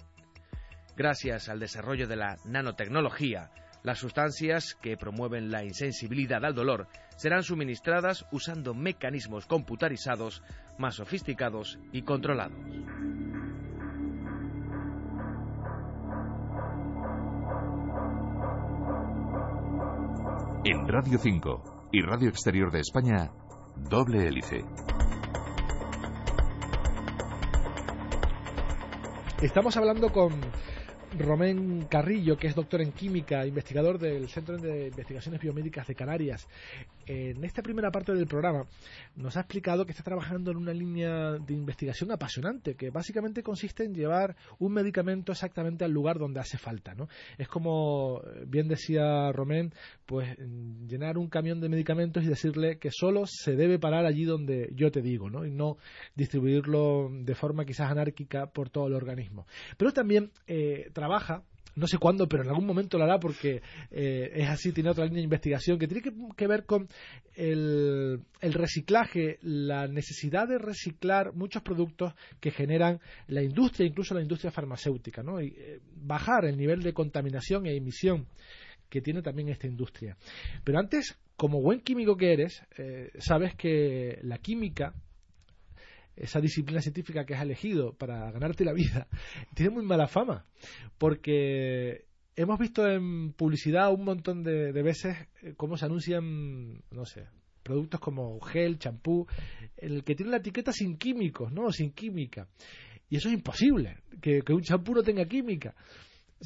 Gracias 0.95 1.49
al 1.49 1.60
desarrollo 1.60 2.07
de 2.07 2.15
la 2.15 2.38
nanotecnología, 2.45 3.51
las 3.84 3.99
sustancias 3.99 4.75
que 4.75 4.97
promueven 4.97 5.51
la 5.51 5.63
insensibilidad 5.63 6.45
al 6.45 6.53
dolor 6.53 6.88
serán 7.17 7.43
suministradas 7.43 8.25
usando 8.31 8.73
mecanismos 8.73 9.45
computarizados 9.47 10.43
más 10.77 10.95
sofisticados 10.95 11.79
y 11.91 12.03
controlados. 12.03 12.57
Radio 20.88 21.20
5 21.20 21.89
y 21.91 22.02
Radio 22.02 22.30
Exterior 22.30 22.72
de 22.72 22.80
España, 22.80 23.32
doble 23.78 24.28
hélice. 24.28 24.65
Estamos 29.41 29.78
hablando 29.78 30.12
con 30.12 30.34
Romén 31.17 31.86
Carrillo, 31.89 32.36
que 32.38 32.48
es 32.48 32.56
doctor 32.56 32.82
en 32.82 32.91
química, 32.91 33.46
investigador 33.46 34.00
del 34.00 34.28
Centro 34.28 34.58
de 34.58 34.88
Investigaciones 34.88 35.39
Biomédicas 35.39 35.88
de 35.88 35.96
Canarias. 35.96 36.48
En 37.12 37.43
esta 37.43 37.62
primera 37.62 37.91
parte 37.91 38.13
del 38.13 38.26
programa 38.26 38.65
nos 39.15 39.36
ha 39.36 39.41
explicado 39.41 39.86
que 39.86 39.91
está 39.91 40.02
trabajando 40.02 40.50
en 40.50 40.56
una 40.56 40.74
línea 40.74 41.34
de 41.34 41.54
investigación 41.54 42.10
apasionante, 42.10 42.76
que 42.76 42.89
básicamente 42.89 43.43
consiste 43.43 43.84
en 43.84 43.93
llevar 43.93 44.38
un 44.60 44.71
medicamento 44.71 45.34
exactamente 45.34 45.84
al 45.84 45.91
lugar 45.91 46.19
donde 46.19 46.39
hace 46.39 46.58
falta. 46.58 46.95
¿no? 46.95 47.10
Es 47.38 47.50
como 47.50 48.21
bien 48.47 48.69
decía 48.69 49.30
Romén, 49.34 49.74
pues 50.06 50.38
llenar 50.88 51.17
un 51.17 51.28
camión 51.28 51.60
de 51.60 51.67
medicamentos 51.67 52.24
y 52.24 52.28
decirle 52.28 52.80
que 52.80 52.91
solo 52.91 53.26
se 53.26 53.58
debe 53.58 53.78
parar 53.78 54.06
allí 54.06 54.24
donde 54.24 54.71
yo 54.74 54.89
te 54.89 55.02
digo, 55.02 55.30
¿no? 55.30 55.45
y 55.45 55.52
no 55.52 55.76
distribuirlo 56.15 57.10
de 57.12 57.36
forma 57.36 57.65
quizás 57.65 57.91
anárquica 57.91 58.47
por 58.47 58.69
todo 58.69 58.88
el 58.88 58.93
organismo. 58.93 59.47
Pero 59.76 59.91
también 59.91 60.32
eh, 60.47 60.89
trabaja 60.93 61.43
no 61.76 61.88
sé 61.88 61.97
cuándo, 61.97 62.28
pero 62.28 62.43
en 62.43 62.50
algún 62.50 62.65
momento 62.65 62.97
lo 62.97 63.06
hará 63.06 63.19
porque 63.19 63.62
eh, 63.91 64.32
es 64.34 64.50
así, 64.50 64.71
tiene 64.74 64.89
otra 64.89 65.06
línea 65.06 65.19
de 65.19 65.24
investigación 65.24 65.80
que 65.80 65.88
tiene 65.88 66.04
que, 66.36 66.47
ver 66.47 66.65
con 66.65 66.88
el, 67.36 68.21
reciclaje, 68.41 69.38
la 69.41 69.88
necesidad 69.88 70.47
de 70.47 70.58
reciclar 70.58 71.34
muchos 71.34 71.63
productos 71.63 72.13
que 72.39 72.52
generan 72.52 73.00
la 73.28 73.41
industria, 73.41 73.88
incluso 73.88 74.13
la 74.13 74.21
industria 74.21 74.52
farmacéutica, 74.52 75.24
¿no? 75.24 75.41
y 75.41 75.54
eh, 75.58 75.80
bajar 75.95 76.45
el 76.45 76.58
nivel 76.58 76.84
de 76.84 76.93
contaminación 76.93 77.65
e 77.65 77.76
emisión 77.76 78.28
que 78.89 79.02
tiene 79.02 79.21
también 79.21 79.47
esta 79.47 79.67
industria. 79.67 80.17
Pero 80.65 80.78
antes, 80.78 81.17
como 81.38 81.62
buen 81.62 81.80
químico 81.80 82.17
que 82.17 82.34
eres, 82.34 82.62
eh, 82.78 83.12
sabes 83.19 83.56
que 83.56 84.19
la 84.24 84.38
química 84.39 84.93
esa 86.15 86.39
disciplina 86.39 86.82
científica 86.82 87.26
que 87.26 87.36
has 87.36 87.43
elegido 87.43 87.93
para 87.93 88.32
ganarte 88.32 88.65
la 88.65 88.74
vida, 88.74 89.08
tiene 89.56 89.71
muy 89.71 89.86
mala 89.86 90.08
fama, 90.08 90.45
porque 90.97 92.06
hemos 92.36 92.60
visto 92.60 92.88
en 92.88 93.34
publicidad 93.34 93.93
un 93.93 94.04
montón 94.04 94.43
de, 94.43 94.71
veces 94.71 95.17
eh, 95.41 95.54
cómo 95.58 95.78
se 95.78 95.86
anuncian, 95.86 96.82
no 96.91 97.06
sé, 97.06 97.28
productos 97.63 98.00
como 98.00 98.39
gel, 98.41 98.80
champú, 98.80 99.28
el 99.78 100.04
que 100.04 100.15
tiene 100.15 100.32
la 100.32 100.38
etiqueta 100.38 100.71
sin 100.71 100.97
químicos, 100.97 101.52
¿no? 101.52 101.71
Sin 101.71 101.91
química. 101.91 102.47
Y 103.10 103.17
eso 103.17 103.28
es 103.28 103.36
imposible, 103.36 103.97
que, 104.21 104.41
que 104.41 104.54
un 104.54 104.62
champú 104.62 104.93
no 104.93 105.04
tenga 105.04 105.26
química. 105.26 105.76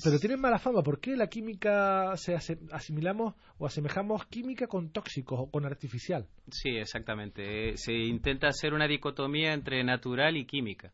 Pero 0.03 0.19
tienen 0.19 0.39
mala 0.39 0.59
fama. 0.59 0.83
¿Por 0.83 0.99
qué 0.99 1.15
la 1.15 1.27
química 1.27 2.15
se 2.17 2.35
asimilamos 2.71 3.35
o 3.57 3.65
asemejamos 3.65 4.25
química 4.25 4.67
con 4.67 4.89
tóxicos 4.89 5.39
o 5.39 5.49
con 5.49 5.65
artificial? 5.65 6.27
Sí, 6.49 6.69
exactamente. 6.69 7.69
Eh, 7.69 7.77
se 7.77 7.93
intenta 7.93 8.47
hacer 8.47 8.73
una 8.73 8.87
dicotomía 8.87 9.53
entre 9.53 9.83
natural 9.83 10.35
y 10.37 10.45
química. 10.45 10.91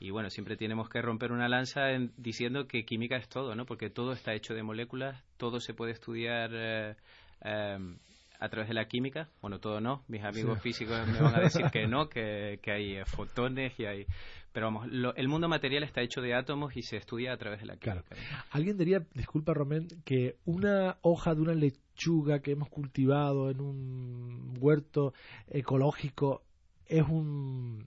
Y 0.00 0.10
bueno, 0.10 0.30
siempre 0.30 0.56
tenemos 0.56 0.88
que 0.88 1.00
romper 1.00 1.32
una 1.32 1.48
lanza 1.48 1.90
en, 1.90 2.12
diciendo 2.16 2.68
que 2.68 2.84
química 2.84 3.16
es 3.16 3.28
todo, 3.28 3.54
¿no? 3.54 3.64
Porque 3.64 3.90
todo 3.90 4.12
está 4.12 4.34
hecho 4.34 4.54
de 4.54 4.62
moléculas, 4.62 5.24
todo 5.38 5.58
se 5.58 5.74
puede 5.74 5.92
estudiar 5.92 6.50
eh, 6.52 6.94
em, 7.40 7.98
a 8.38 8.48
través 8.48 8.68
de 8.68 8.74
la 8.74 8.86
química. 8.86 9.28
Bueno, 9.40 9.58
todo 9.58 9.80
no. 9.80 10.04
Mis 10.08 10.22
amigos 10.22 10.60
físicos 10.60 11.06
me 11.08 11.20
van 11.20 11.34
a 11.34 11.40
decir 11.40 11.66
que 11.72 11.86
no, 11.86 12.08
que, 12.10 12.60
que 12.62 12.70
hay 12.72 13.04
fotones 13.04 13.78
y 13.78 13.84
hay 13.84 14.06
pero 14.52 14.72
vamos, 14.72 14.88
el 15.16 15.28
mundo 15.28 15.48
material 15.48 15.84
está 15.84 16.00
hecho 16.00 16.20
de 16.20 16.34
átomos 16.34 16.76
y 16.76 16.82
se 16.82 16.96
estudia 16.96 17.32
a 17.32 17.36
través 17.36 17.60
de 17.60 17.66
la 17.66 17.76
química. 17.76 18.04
Alguien 18.50 18.76
diría, 18.76 19.06
disculpa 19.14 19.54
Romén, 19.54 19.86
que 20.04 20.36
una 20.46 20.98
hoja 21.02 21.34
de 21.34 21.42
una 21.42 21.54
lechuga 21.54 22.40
que 22.40 22.52
hemos 22.52 22.68
cultivado 22.68 23.50
en 23.50 23.60
un 23.60 24.54
huerto 24.58 25.12
ecológico 25.46 26.42
es 26.86 27.04
un, 27.06 27.86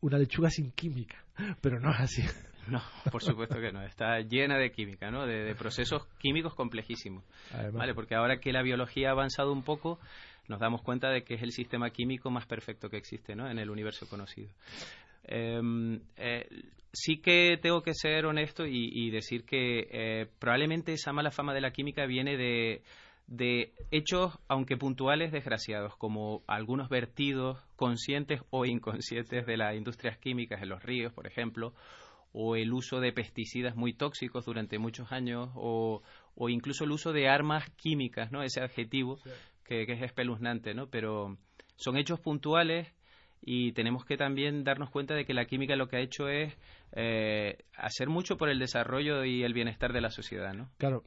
una 0.00 0.18
lechuga 0.18 0.50
sin 0.50 0.70
química, 0.70 1.26
pero 1.60 1.80
no 1.80 1.90
es 1.90 2.00
así. 2.00 2.22
No, 2.68 2.82
por 3.10 3.22
supuesto 3.22 3.60
que 3.60 3.72
no. 3.72 3.82
Está 3.82 4.20
llena 4.20 4.56
de 4.56 4.70
química, 4.70 5.10
¿no? 5.10 5.26
De, 5.26 5.54
procesos 5.54 6.06
químicos 6.18 6.54
complejísimos. 6.54 7.24
¿Vale? 7.72 7.94
Porque 7.94 8.14
ahora 8.14 8.38
que 8.38 8.52
la 8.52 8.62
biología 8.62 9.08
ha 9.08 9.12
avanzado 9.12 9.52
un 9.52 9.62
poco, 9.62 9.98
nos 10.48 10.60
damos 10.60 10.82
cuenta 10.82 11.10
de 11.10 11.22
que 11.24 11.34
es 11.34 11.42
el 11.42 11.52
sistema 11.52 11.90
químico 11.90 12.30
más 12.30 12.46
perfecto 12.46 12.88
que 12.88 12.96
existe, 12.96 13.34
¿no? 13.34 13.50
En 13.50 13.58
el 13.58 13.70
universo 13.70 14.08
conocido. 14.08 14.50
Em, 15.24 16.00
eh, 16.16 16.46
sí 16.92 17.18
que 17.18 17.58
tengo 17.60 17.82
que 17.82 17.94
ser 17.94 18.26
honesto 18.26 18.64
y, 18.66 19.10
decir 19.10 19.44
que 19.44 19.88
eh, 19.90 20.26
probablemente 20.38 20.92
esa 20.92 21.12
mala 21.12 21.30
fama 21.30 21.54
de 21.54 21.60
la 21.60 21.72
química 21.72 22.06
viene 22.06 22.36
de, 22.36 22.82
de 23.26 23.72
hechos, 23.90 24.38
aunque 24.48 24.76
puntuales, 24.76 25.32
desgraciados, 25.32 25.96
como 25.96 26.42
algunos 26.46 26.88
vertidos 26.88 27.58
conscientes 27.76 28.42
o 28.50 28.66
inconscientes 28.66 29.46
de 29.46 29.56
las 29.56 29.74
industrias 29.74 30.18
químicas 30.18 30.62
en 30.62 30.68
los 30.68 30.82
ríos, 30.82 31.12
por 31.12 31.26
ejemplo, 31.26 31.72
o 32.32 32.56
el 32.56 32.72
uso 32.72 33.00
de 33.00 33.12
pesticidas 33.12 33.76
muy 33.76 33.92
tóxicos 33.92 34.44
durante 34.44 34.78
muchos 34.78 35.12
años, 35.12 35.50
o, 35.54 36.02
o 36.34 36.48
incluso 36.48 36.84
el 36.84 36.92
uso 36.92 37.12
de 37.12 37.28
armas 37.28 37.68
químicas, 37.76 38.32
¿no? 38.32 38.42
Ese 38.42 38.60
adjetivo 38.60 39.18
que, 39.64 39.86
que 39.86 39.92
es 39.92 40.02
espeluznante, 40.02 40.74
¿no? 40.74 40.88
Pero 40.88 41.36
son 41.76 41.96
hechos 41.96 42.20
puntuales 42.20 42.88
y 43.42 43.72
tenemos 43.72 44.04
que 44.04 44.16
también 44.16 44.64
darnos 44.64 44.90
cuenta 44.90 45.14
de 45.14 45.24
que 45.24 45.34
la 45.34 45.44
química 45.46 45.76
lo 45.76 45.88
que 45.88 45.96
ha 45.96 46.00
hecho 46.00 46.28
es 46.28 46.54
eh, 46.92 47.58
hacer 47.76 48.08
mucho 48.08 48.36
por 48.36 48.48
el 48.48 48.58
desarrollo 48.58 49.24
y 49.24 49.42
el 49.42 49.52
bienestar 49.52 49.92
de 49.92 50.00
la 50.00 50.10
sociedad, 50.10 50.54
¿no? 50.54 50.70
Claro. 50.78 51.02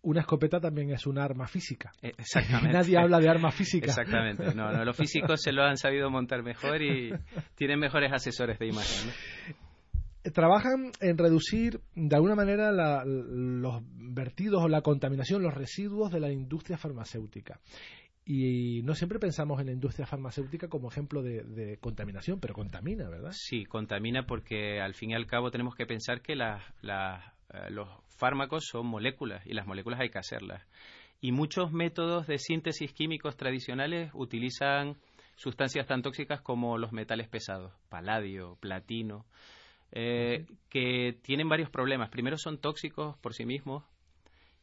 Una 0.00 0.20
escopeta 0.20 0.60
también 0.60 0.92
es 0.92 1.06
un 1.06 1.18
arma 1.18 1.48
física. 1.48 1.90
Eh, 2.02 2.12
exactamente. 2.18 2.72
Nadie 2.78 2.98
habla 2.98 3.18
de 3.18 3.28
arma 3.28 3.50
física. 3.50 3.86
Exactamente. 3.86 4.54
No, 4.54 4.72
no, 4.72 4.84
los 4.84 4.96
físicos 4.96 5.40
se 5.42 5.52
lo 5.52 5.64
han 5.64 5.76
sabido 5.76 6.08
montar 6.08 6.42
mejor 6.42 6.82
y 6.82 7.12
tienen 7.56 7.78
mejores 7.78 8.12
asesores 8.12 8.58
de 8.58 8.68
imagen. 8.68 9.10
Trabajan 10.32 10.90
en 11.00 11.18
reducir 11.18 11.80
de 11.94 12.16
alguna 12.16 12.34
manera 12.34 12.72
los 13.04 13.82
vertidos 13.84 14.62
o 14.62 14.68
la 14.68 14.82
contaminación, 14.82 15.42
los 15.42 15.54
residuos 15.54 16.10
de 16.10 16.20
la 16.20 16.30
industria 16.30 16.78
farmacéutica. 16.78 17.60
Y 18.30 18.82
no 18.82 18.94
siempre 18.94 19.18
pensamos 19.18 19.58
en 19.58 19.66
la 19.66 19.72
industria 19.72 20.06
farmacéutica 20.06 20.68
como 20.68 20.90
ejemplo 20.90 21.22
de, 21.22 21.78
contaminación, 21.80 22.40
pero 22.40 22.52
contamina, 22.52 23.08
¿verdad? 23.08 23.30
Sí, 23.32 23.64
contamina 23.64 24.26
porque 24.26 24.82
al 24.82 24.92
fin 24.92 25.12
y 25.12 25.14
al 25.14 25.26
cabo 25.26 25.50
tenemos 25.50 25.74
que 25.74 25.86
pensar 25.86 26.20
que 26.20 26.34
eh, 26.34 27.70
los 27.70 27.88
fármacos 28.18 28.66
son 28.66 28.86
moléculas 28.86 29.46
y 29.46 29.54
las 29.54 29.66
moléculas 29.66 30.00
hay 30.00 30.10
que 30.10 30.18
hacerlas. 30.18 30.62
Y 31.22 31.32
muchos 31.32 31.72
métodos 31.72 32.26
de 32.26 32.36
síntesis 32.36 32.92
químicos 32.92 33.38
tradicionales 33.38 34.10
utilizan 34.12 34.98
sustancias 35.36 35.86
tan 35.86 36.02
tóxicas 36.02 36.42
como 36.42 36.76
los 36.76 36.92
metales 36.92 37.28
pesados, 37.28 37.72
paladio, 37.88 38.58
platino, 38.60 39.24
eh, 39.92 40.46
que 40.68 41.18
tienen 41.22 41.48
varios 41.48 41.70
problemas. 41.70 42.10
Primero 42.10 42.38
son 42.38 42.58
tóxicos 42.58 43.16
por 43.18 43.34
sí 43.34 43.44
mismos, 43.44 43.84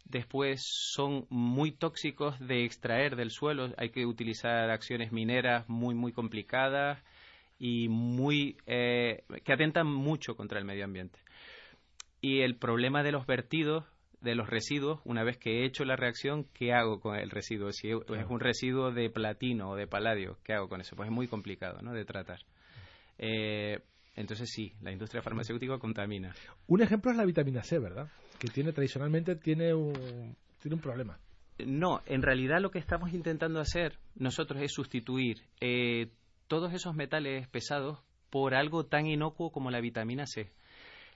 Después 0.06 0.62
son 0.64 1.26
muy 1.30 1.72
tóxicos 1.72 2.40
de 2.40 2.64
extraer 2.64 3.16
del 3.16 3.32
suelo. 3.32 3.74
Hay 3.78 3.90
que 3.90 4.06
utilizar 4.06 4.70
acciones 4.70 5.12
mineras 5.12 5.68
muy, 5.68 5.96
muy 5.96 6.14
complicadas 6.14 7.04
y 7.58 7.90
muy 7.90 8.58
eh, 8.68 9.24
que 9.44 9.54
atentan 9.54 9.88
mucho 9.88 10.36
contra 10.36 10.60
el 10.60 10.66
medio 10.66 10.86
ambiente. 10.86 11.20
Y 12.22 12.42
el 12.42 12.56
problema 12.56 13.02
de 13.02 13.12
los 13.12 13.26
vertidos, 13.26 13.84
de 14.22 14.36
los 14.36 14.48
residuos, 14.48 15.02
una 15.06 15.24
vez 15.24 15.38
que 15.38 15.62
he 15.62 15.66
hecho 15.66 15.86
la 15.86 15.96
reacción, 15.96 16.46
¿qué 16.54 16.72
hago 16.72 17.00
con 17.00 17.16
el 17.16 17.32
residuo? 17.32 17.72
Si 17.72 17.90
es 17.90 18.26
un 18.30 18.40
residuo 18.40 18.92
de 18.92 19.10
platino 19.10 19.72
o 19.72 19.76
de 19.76 19.88
paladio, 19.88 20.38
¿qué 20.44 20.54
hago 20.54 20.70
con 20.70 20.82
eso? 20.82 20.96
Pues 20.96 21.10
es 21.10 21.14
muy 21.14 21.28
complicado 21.28 21.82
¿no? 21.82 21.94
de 21.94 22.06
tratar. 22.06 22.40
Eh, 23.18 23.80
entonces 24.16 24.50
sí, 24.50 24.74
la 24.82 24.92
industria 24.92 25.22
farmacéutica 25.22 25.78
contamina. 25.78 26.34
Un 26.68 26.82
ejemplo 26.82 27.12
es 27.12 27.18
la 27.18 27.26
vitamina 27.26 27.64
C, 27.64 27.80
¿verdad? 27.80 28.10
Que 28.40 28.48
tiene 28.48 28.72
tradicionalmente 28.72 29.36
tiene 29.36 29.74
un, 29.74 30.36
tiene 30.62 30.76
un 30.76 30.82
problema. 30.82 31.20
No, 31.60 32.02
en 32.06 32.22
realidad 32.22 32.60
lo 32.62 32.72
que 32.72 32.80
estamos 32.80 33.14
intentando 33.14 33.60
hacer 33.60 33.98
nosotros 34.16 34.62
es 34.62 34.74
sustituir 34.74 35.42
eh, 35.62 36.10
todos 36.48 36.74
esos 36.74 36.96
metales 36.96 37.48
pesados 37.48 38.00
por 38.30 38.56
algo 38.56 38.86
tan 38.86 39.06
inocuo 39.06 39.52
como 39.52 39.72
la 39.72 39.82
vitamina 39.82 40.26
C. 40.26 40.50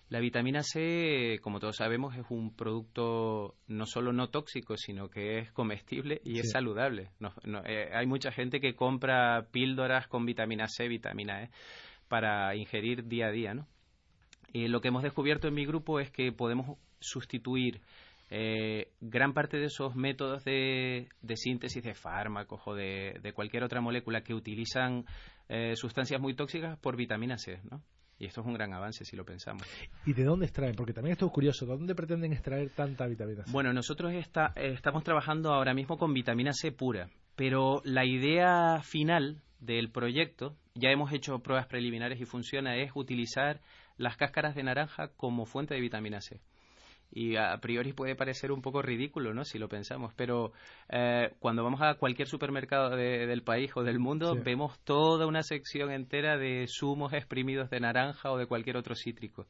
La 0.10 0.20
vitamina 0.20 0.64
C, 0.64 1.40
como 1.44 1.60
todos 1.60 1.76
sabemos, 1.76 2.16
es 2.16 2.26
un 2.30 2.56
producto 2.56 3.56
no 3.68 3.86
solo 3.86 4.12
no 4.12 4.30
tóxico, 4.30 4.76
sino 4.76 5.08
que 5.08 5.38
es 5.38 5.52
comestible 5.52 6.20
y 6.24 6.40
es 6.40 6.50
saludable. 6.52 7.12
Eh, 7.66 7.90
hay 7.94 8.08
mucha 8.08 8.32
gente 8.32 8.60
que 8.60 8.76
compra 8.76 9.46
píldoras 9.52 10.08
con 10.08 10.26
vitamina 10.26 10.68
C, 10.68 10.88
vitamina 10.88 11.44
E 11.44 11.50
para 12.10 12.56
ingerir 12.56 13.06
día 13.06 13.28
a 13.28 13.32
día, 13.32 13.54
¿no? 13.54 13.68
Y 14.52 14.68
lo 14.68 14.82
que 14.82 14.90
hemos 14.90 15.04
descubierto 15.04 15.48
en 15.48 15.54
mi 15.54 15.66
grupo 15.66 16.00
es 16.00 16.12
que 16.12 16.32
podemos 16.32 16.78
sustituir 17.00 17.82
eh, 18.32 18.92
gran 19.00 19.34
parte 19.34 19.58
de 19.58 19.66
esos 19.66 19.96
métodos 19.96 20.44
de, 20.44 21.08
síntesis 21.36 21.84
de 21.84 21.94
fármacos 21.94 22.62
o 22.66 22.76
de, 22.76 23.32
cualquier 23.34 23.64
otra 23.64 23.82
molécula 23.82 24.22
que 24.22 24.34
utilizan 24.34 25.06
eh, 25.48 25.76
sustancias 25.76 26.20
muy 26.20 26.36
tóxicas 26.36 26.78
por 26.80 26.96
vitamina 26.96 27.38
C, 27.38 27.60
¿no? 27.70 27.82
Y 28.20 28.26
esto 28.26 28.42
es 28.42 28.48
un 28.48 28.54
gran 28.54 28.74
avance 28.74 29.06
si 29.06 29.16
lo 29.16 29.24
pensamos. 29.24 29.64
¿Y 30.06 30.12
de 30.12 30.26
dónde 30.26 30.46
extraen? 30.46 30.76
Porque 30.76 30.92
también 30.92 31.14
esto 31.14 31.28
es 31.28 31.32
curioso. 31.32 31.66
¿De 31.66 31.72
dónde 31.72 31.96
pretenden 31.96 32.34
extraer 32.34 32.70
tanta 32.72 33.08
vitamina 33.08 33.46
C? 33.46 33.52
Bueno, 33.52 33.72
nosotros 33.72 34.12
está, 34.14 34.52
estamos 34.56 35.06
trabajando 35.06 35.54
ahora 35.54 35.74
mismo 35.74 35.98
con 35.98 36.14
vitamina 36.14 36.52
C 36.52 36.74
pura, 36.74 37.10
pero 37.38 37.82
la 37.86 38.06
idea 38.06 38.82
final 38.84 39.42
del 39.62 39.90
proyecto, 39.90 40.58
ya 40.80 40.90
hemos 40.90 41.12
hecho 41.14 41.40
pruebas 41.40 41.68
preliminares 41.68 42.20
y 42.20 42.26
funciona, 42.26 42.76
es 42.78 42.92
utilizar 42.96 43.60
las 43.98 44.18
cáscaras 44.18 44.56
de 44.56 44.64
naranja 44.64 45.10
como 45.16 45.46
fuente 45.46 45.76
de 45.76 45.82
vitamina 45.82 46.22
C. 46.22 46.40
Y 47.12 47.38
a 47.38 47.58
priori 47.58 47.92
puede 47.94 48.16
parecer 48.16 48.52
un 48.52 48.62
poco 48.62 48.84
ridículo, 48.84 49.34
¿no? 49.34 49.44
Si 49.44 49.58
lo 49.58 49.68
pensamos, 49.68 50.14
pero 50.16 50.54
eh, 50.90 51.34
cuando 51.40 51.64
vamos 51.64 51.82
a 51.82 51.96
cualquier 51.96 52.28
supermercado 52.28 52.96
del 52.96 53.42
país 53.42 53.72
o 53.76 53.84
del 53.84 53.98
mundo, 53.98 54.36
vemos 54.36 54.80
toda 54.84 55.26
una 55.26 55.42
sección 55.42 55.92
entera 55.92 56.38
de 56.38 56.68
zumos 56.68 57.14
exprimidos 57.14 57.72
de 57.72 57.80
naranja 57.80 58.32
o 58.32 58.38
de 58.38 58.46
cualquier 58.46 58.78
otro 58.78 58.94
cítrico. 58.96 59.48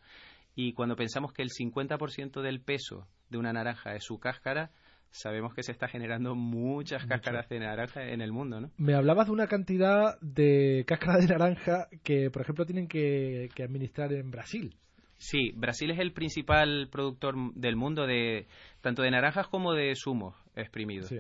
Y 0.56 0.74
cuando 0.74 0.96
pensamos 0.96 1.34
que 1.34 1.42
el 1.42 1.50
50% 1.50 2.42
del 2.42 2.62
peso 2.62 3.08
de 3.30 3.38
una 3.38 3.52
naranja 3.52 3.94
es 3.94 4.06
su 4.06 4.20
cáscara, 4.20 4.72
sabemos 5.12 5.54
que 5.54 5.64
se 5.64 5.72
está 5.72 5.88
generando 5.88 6.36
muchas 6.36 7.06
cáscaras 7.06 7.50
de 7.50 7.60
naranja 7.60 8.04
en 8.10 8.22
el 8.22 8.32
mundo, 8.32 8.62
¿no? 8.62 8.72
Me 8.78 8.94
hablabas 8.94 9.28
de 9.28 9.34
una 9.34 9.48
cantidad 9.48 10.20
de 10.22 10.84
cáscaras 10.88 11.28
de 11.28 11.34
naranja 11.34 11.88
que, 12.04 12.30
por 12.30 12.42
ejemplo, 12.42 12.66
tienen 12.66 12.88
que, 12.88 13.50
administrar 13.64 14.14
en 14.14 14.32
Brasil. 14.32 14.76
Sí, 15.18 15.52
Brasil 15.56 15.92
es 15.92 16.00
el 16.00 16.14
principal 16.14 16.88
productor 16.90 17.36
del 17.56 17.76
mundo 17.76 18.08
de 18.08 18.48
tanto 18.82 19.02
de 19.02 19.12
naranjas 19.12 19.48
como 19.48 19.74
de 19.74 19.94
zumos 19.96 20.36
exprimidos. 20.56 21.14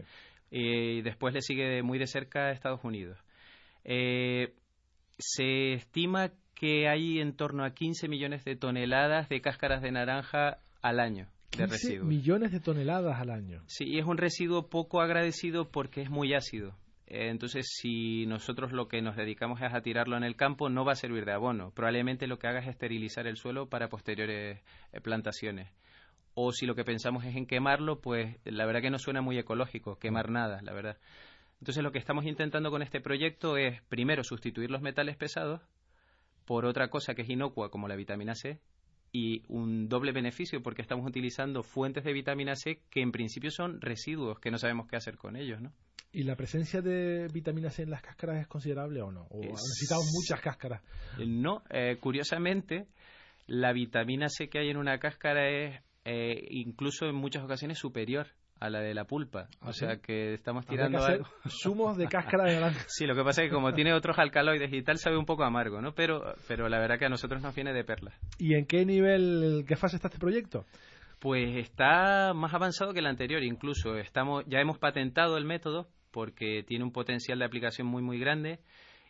Y 0.51 1.01
después 1.01 1.33
le 1.33 1.41
sigue 1.41 1.83
muy 1.83 1.99
de 1.99 2.07
cerca 2.07 2.51
Estados 2.51 2.83
Unidos. 2.83 3.19
Eh, 3.83 4.53
se 5.17 5.73
estima 5.73 6.31
que 6.55 6.87
hay 6.87 7.19
en 7.19 7.35
torno 7.35 7.65
a 7.65 7.71
15 7.71 8.07
millones 8.07 8.45
de 8.45 8.55
toneladas 8.55 9.27
de 9.29 9.41
cáscaras 9.41 9.81
de 9.81 9.91
naranja 9.91 10.59
al 10.81 10.99
año 10.99 11.27
de 11.57 11.99
millones 12.03 12.51
de 12.51 12.59
toneladas 12.59 13.19
al 13.19 13.29
año. 13.29 13.61
Sí, 13.67 13.85
y 13.85 13.99
es 13.99 14.05
un 14.05 14.17
residuo 14.17 14.69
poco 14.69 15.01
agradecido 15.01 15.69
porque 15.69 16.01
es 16.01 16.09
muy 16.09 16.33
ácido. 16.33 16.75
Eh, 17.07 17.29
entonces, 17.29 17.67
si 17.67 18.25
nosotros 18.27 18.71
lo 18.71 18.87
que 18.87 19.01
nos 19.01 19.15
dedicamos 19.15 19.61
es 19.61 19.73
a 19.73 19.81
tirarlo 19.81 20.15
en 20.15 20.23
el 20.23 20.35
campo, 20.35 20.69
no 20.69 20.85
va 20.85 20.93
a 20.93 20.95
servir 20.95 21.25
de 21.25 21.33
abono. 21.33 21.71
Probablemente 21.71 22.27
lo 22.27 22.37
que 22.37 22.47
haga 22.47 22.59
es 22.59 22.67
esterilizar 22.67 23.27
el 23.27 23.35
suelo 23.35 23.67
para 23.67 23.89
posteriores 23.89 24.61
eh, 24.93 25.01
plantaciones. 25.01 25.71
O 26.35 26.51
si 26.51 26.65
lo 26.67 26.75
que 26.75 26.85
pensamos 26.85 27.25
es 27.25 27.35
en 27.35 27.47
quemarlo, 27.47 27.99
pues 27.99 28.37
la 28.45 28.65
verdad 28.65 28.81
que 28.81 28.91
no 28.91 28.99
suena 28.99 29.21
muy 29.21 29.37
ecológico, 29.37 29.97
quemar 29.97 30.29
nada, 30.29 30.61
la 30.61 30.71
verdad. 30.71 30.97
Entonces, 31.59 31.83
lo 31.83 31.91
que 31.91 31.99
estamos 31.99 32.25
intentando 32.25 32.69
con 32.69 32.81
este 32.81 33.01
proyecto 33.01 33.57
es, 33.57 33.81
primero, 33.89 34.23
sustituir 34.23 34.71
los 34.71 34.81
metales 34.81 35.17
pesados 35.17 35.61
por 36.45 36.65
otra 36.65 36.89
cosa 36.89 37.15
que 37.15 37.23
es 37.23 37.29
inocua, 37.29 37.69
como 37.69 37.87
la 37.87 37.95
vitamina 37.95 38.35
C, 38.35 38.59
y 39.11 39.43
un 39.47 39.89
doble 39.89 40.11
beneficio 40.11 40.61
porque 40.61 40.81
estamos 40.81 41.05
utilizando 41.07 41.63
fuentes 41.63 42.03
de 42.03 42.13
vitamina 42.13 42.55
C 42.55 42.81
que 42.89 43.01
en 43.01 43.11
principio 43.11 43.51
son 43.51 43.81
residuos 43.81 44.39
que 44.39 44.51
no 44.51 44.57
sabemos 44.57 44.87
qué 44.87 44.95
hacer 44.95 45.17
con 45.17 45.35
ellos, 45.35 45.61
¿no? 45.61 45.71
¿Y 46.11 46.23
la 46.23 46.35
presencia 46.35 46.81
de 46.81 47.27
vitamina 47.31 47.69
C 47.69 47.83
en 47.83 47.91
las 47.91 48.01
cáscaras 48.01 48.41
es 48.41 48.47
considerable 48.47 49.01
o 49.01 49.11
no? 49.11 49.27
¿O 49.29 49.41
necesitamos 49.41 50.07
muchas 50.11 50.41
cáscaras? 50.41 50.81
No, 51.25 51.63
eh, 51.69 51.97
curiosamente, 51.99 52.87
la 53.45 53.73
vitamina 53.73 54.27
C 54.27 54.49
que 54.49 54.59
hay 54.59 54.69
en 54.69 54.77
una 54.77 54.97
cáscara 54.97 55.49
es 55.49 55.81
eh, 56.05 56.47
incluso 56.49 57.05
en 57.05 57.15
muchas 57.15 57.43
ocasiones 57.43 57.77
superior 57.77 58.27
a 58.59 58.69
la 58.69 58.81
de 58.81 58.93
la 58.93 59.05
pulpa. 59.05 59.47
¿Ah, 59.61 59.69
o 59.69 59.73
sí? 59.73 59.79
sea 59.79 59.97
que 59.97 60.33
estamos 60.33 60.65
tirando 60.65 60.99
que 60.99 61.13
algo. 61.13 61.25
zumos 61.47 61.97
de 61.97 62.07
cáscara 62.07 62.45
de 62.45 62.55
naranja. 62.55 62.85
Sí, 62.87 63.05
lo 63.05 63.15
que 63.15 63.23
pasa 63.23 63.43
es 63.43 63.49
que 63.49 63.55
como 63.55 63.73
tiene 63.73 63.93
otros 63.93 64.17
alcaloides 64.19 64.71
y 64.73 64.81
tal, 64.81 64.97
sabe 64.97 65.17
un 65.17 65.25
poco 65.25 65.43
amargo, 65.43 65.81
¿no? 65.81 65.93
Pero, 65.93 66.33
pero 66.47 66.67
la 66.69 66.79
verdad 66.79 66.99
que 66.99 67.05
a 67.05 67.09
nosotros 67.09 67.41
nos 67.41 67.55
viene 67.55 67.73
de 67.73 67.83
perlas. 67.83 68.19
¿Y 68.37 68.55
en 68.55 68.65
qué 68.65 68.85
nivel, 68.85 69.63
qué 69.67 69.75
fase 69.75 69.95
está 69.95 70.07
este 70.07 70.19
proyecto? 70.19 70.65
Pues 71.19 71.57
está 71.57 72.33
más 72.33 72.53
avanzado 72.53 72.93
que 72.93 72.99
el 72.99 73.07
anterior, 73.07 73.43
incluso. 73.43 73.95
Estamos, 73.97 74.43
ya 74.47 74.59
hemos 74.59 74.77
patentado 74.77 75.37
el 75.37 75.45
método 75.45 75.89
porque 76.11 76.63
tiene 76.65 76.83
un 76.83 76.91
potencial 76.91 77.39
de 77.39 77.45
aplicación 77.45 77.87
muy, 77.87 78.01
muy 78.01 78.19
grande. 78.19 78.59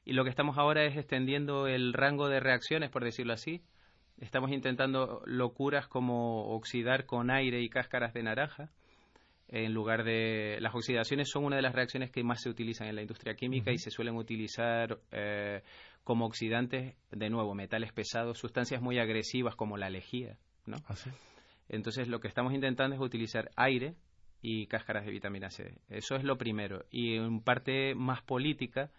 Y 0.06 0.14
lo 0.14 0.24
que 0.24 0.30
estamos 0.30 0.58
ahora 0.58 0.86
es 0.86 0.98
extendiendo 0.98 1.68
el 1.68 1.94
rango 1.94 2.30
de 2.30 2.40
reacciones, 2.40 2.90
por 2.90 3.04
decirlo 3.04 3.34
así. 3.34 3.62
Estamos 4.20 4.52
intentando 4.52 5.22
locuras 5.26 5.88
como 5.88 6.48
oxidar 6.56 7.06
con 7.06 7.30
aire 7.30 7.62
y 7.62 7.70
cáscaras 7.70 8.14
de 8.14 8.24
naranja. 8.24 8.70
En 9.52 9.74
lugar 9.74 10.04
de. 10.04 10.58
Las 10.62 10.76
oxidaciones 10.76 11.30
son 11.30 11.44
una 11.44 11.56
de 11.56 11.64
las 11.64 11.74
reacciones 11.74 12.12
que 12.12 12.24
más 12.24 12.42
se 12.42 12.50
utilizan 12.50 12.88
en 12.88 12.96
la 12.96 13.02
industria 13.02 13.34
química 13.34 13.72
y 13.72 13.80
se 13.80 13.90
suelen 13.90 14.16
utilizar 14.16 15.00
eh, 15.12 15.64
como 16.04 16.28
oxidantes, 16.28 16.96
de 17.12 17.30
nuevo, 17.32 17.56
metales 17.56 17.92
pesados, 17.92 18.38
sustancias 18.38 18.80
muy 18.80 19.00
agresivas 19.00 19.56
como 19.56 19.76
la 19.76 19.90
lejía, 19.90 20.38
¿no? 20.68 20.78
Así. 20.88 21.10
Entonces 21.68 22.08
lo 22.08 22.20
que 22.20 22.28
estamos 22.28 22.54
intentando 22.54 22.96
es 22.96 23.02
utilizar 23.02 23.50
aire 23.56 23.96
y 24.42 24.68
cáscaras 24.68 25.06
de 25.06 25.12
vitamina 25.12 25.50
C. 25.50 25.74
Eso 25.90 26.16
es 26.16 26.24
lo 26.24 26.38
primero. 26.38 26.86
Y 26.92 27.16
en 27.16 27.42
parte 27.42 27.96
más 27.96 28.22
política, 28.22 28.92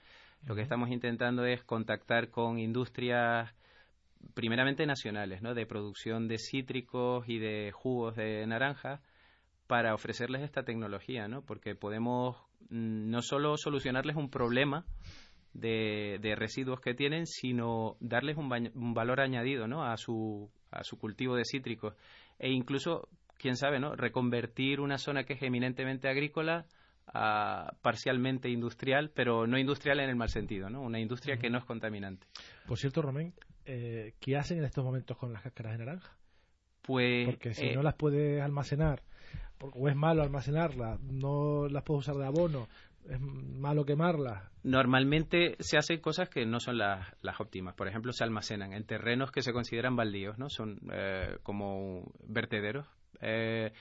lo 0.46 0.56
que 0.56 0.62
estamos 0.62 0.90
intentando 0.90 1.44
es 1.44 1.62
contactar 1.62 2.28
con 2.30 2.58
industrias 2.58 3.54
primeramente 4.34 4.84
nacionales, 4.84 5.42
¿no? 5.42 5.54
De 5.54 5.64
producción 5.64 6.26
de 6.26 6.38
cítricos 6.38 7.28
y 7.28 7.38
de 7.38 7.70
jugos 7.72 8.16
de 8.16 8.44
naranja 8.46 9.00
para 9.70 9.94
ofrecerles 9.94 10.42
esta 10.42 10.64
tecnología, 10.64 11.28
¿no? 11.28 11.42
Porque 11.42 11.76
podemos 11.76 12.36
mm, 12.70 13.08
no 13.08 13.22
solo 13.22 13.56
solucionarles 13.56 14.16
un 14.16 14.28
problema 14.28 14.84
de, 15.52 16.18
de 16.20 16.34
residuos 16.34 16.80
que 16.80 16.92
tienen, 16.94 17.24
sino 17.26 17.96
darles 18.00 18.36
un, 18.36 18.50
bañ- 18.50 18.72
un 18.74 18.94
valor 18.94 19.20
añadido, 19.20 19.68
¿no? 19.68 19.84
A 19.84 19.96
su, 19.96 20.50
a 20.72 20.82
su 20.82 20.98
cultivo 20.98 21.36
de 21.36 21.44
cítricos 21.44 21.94
e 22.40 22.50
incluso, 22.50 23.08
quién 23.38 23.54
sabe, 23.56 23.78
¿no? 23.78 23.94
Reconvertir 23.94 24.80
una 24.80 24.98
zona 24.98 25.22
que 25.22 25.34
es 25.34 25.42
eminentemente 25.42 26.08
agrícola 26.08 26.66
a 27.06 27.72
parcialmente 27.80 28.48
industrial, 28.48 29.12
pero 29.14 29.46
no 29.46 29.56
industrial 29.56 30.00
en 30.00 30.10
el 30.10 30.16
mal 30.16 30.30
sentido, 30.30 30.68
¿no? 30.68 30.82
Una 30.82 30.98
industria 30.98 31.36
que 31.36 31.48
no 31.48 31.58
es 31.58 31.64
contaminante. 31.64 32.26
Por 32.66 32.76
cierto, 32.76 33.02
Romén, 33.02 33.34
eh, 33.66 34.14
¿qué 34.20 34.36
hacen 34.36 34.58
en 34.58 34.64
estos 34.64 34.84
momentos 34.84 35.16
con 35.16 35.32
las 35.32 35.42
cáscaras 35.42 35.78
de 35.78 35.84
naranja? 35.84 36.16
Pues 36.82 37.26
Porque 37.26 37.54
si 37.54 37.66
eh, 37.66 37.74
no 37.74 37.82
las 37.82 37.94
puedes 37.94 38.42
almacenar, 38.42 39.02
por- 39.58 39.72
o 39.74 39.88
es 39.88 39.96
malo 39.96 40.22
almacenarlas, 40.22 41.00
no 41.02 41.68
las 41.68 41.82
puedes 41.82 42.00
usar 42.08 42.16
de 42.16 42.26
abono, 42.26 42.68
es 43.08 43.20
malo 43.20 43.84
quemarlas. 43.84 44.42
Normalmente 44.62 45.56
se 45.58 45.78
hacen 45.78 46.00
cosas 46.00 46.28
que 46.28 46.44
no 46.44 46.60
son 46.60 46.78
las, 46.78 47.08
las 47.22 47.40
óptimas. 47.40 47.74
Por 47.74 47.88
ejemplo, 47.88 48.12
se 48.12 48.24
almacenan 48.24 48.72
en 48.72 48.84
terrenos 48.84 49.32
que 49.32 49.42
se 49.42 49.52
consideran 49.52 49.96
baldíos, 49.96 50.38
¿no? 50.38 50.50
Son 50.50 50.78
eh, 50.92 51.38
como 51.42 52.12
vertederos. 52.28 52.86
Eh, 53.22 53.72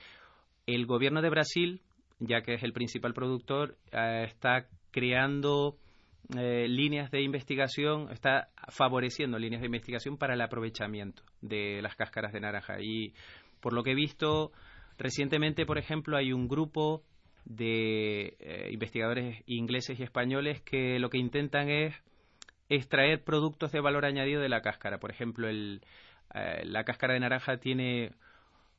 el 0.66 0.86
gobierno 0.86 1.20
de 1.22 1.30
Brasil, 1.30 1.80
ya 2.18 2.42
que 2.42 2.54
es 2.54 2.62
el 2.62 2.72
principal 2.72 3.12
productor, 3.12 3.76
eh, 3.92 4.24
está 4.26 4.66
creando 4.90 5.76
eh, 6.36 6.66
líneas 6.68 7.10
de 7.10 7.22
investigación, 7.22 8.10
está 8.10 8.48
favoreciendo 8.68 9.38
líneas 9.38 9.60
de 9.60 9.66
investigación 9.66 10.16
para 10.16 10.34
el 10.34 10.40
aprovechamiento 10.40 11.22
de 11.42 11.80
las 11.82 11.94
cáscaras 11.94 12.32
de 12.32 12.40
naranja. 12.40 12.80
Y 12.80 13.12
por 13.60 13.72
lo 13.74 13.82
que 13.82 13.92
he 13.92 13.94
visto, 13.96 14.52
recientemente, 15.00 15.66
por 15.66 15.78
ejemplo, 15.78 16.16
hay 16.16 16.32
un 16.32 16.46
grupo 16.46 17.02
de 17.46 18.36
eh, 18.38 18.68
investigadores 18.70 19.42
ingleses 19.46 19.98
y 19.98 20.02
españoles 20.02 20.60
que 20.60 20.98
lo 20.98 21.08
que 21.08 21.18
intentan 21.18 21.70
es 21.70 21.94
extraer 22.68 23.24
productos 23.24 23.72
de 23.72 23.80
valor 23.80 24.04
añadido 24.04 24.42
de 24.42 24.50
la 24.50 24.60
cáscara. 24.60 24.98
Por 24.98 25.10
ejemplo, 25.10 25.48
el, 25.48 25.80
eh, 26.34 26.62
la 26.64 26.84
cáscara 26.84 27.14
de 27.14 27.20
naranja 27.20 27.56
tiene 27.56 28.12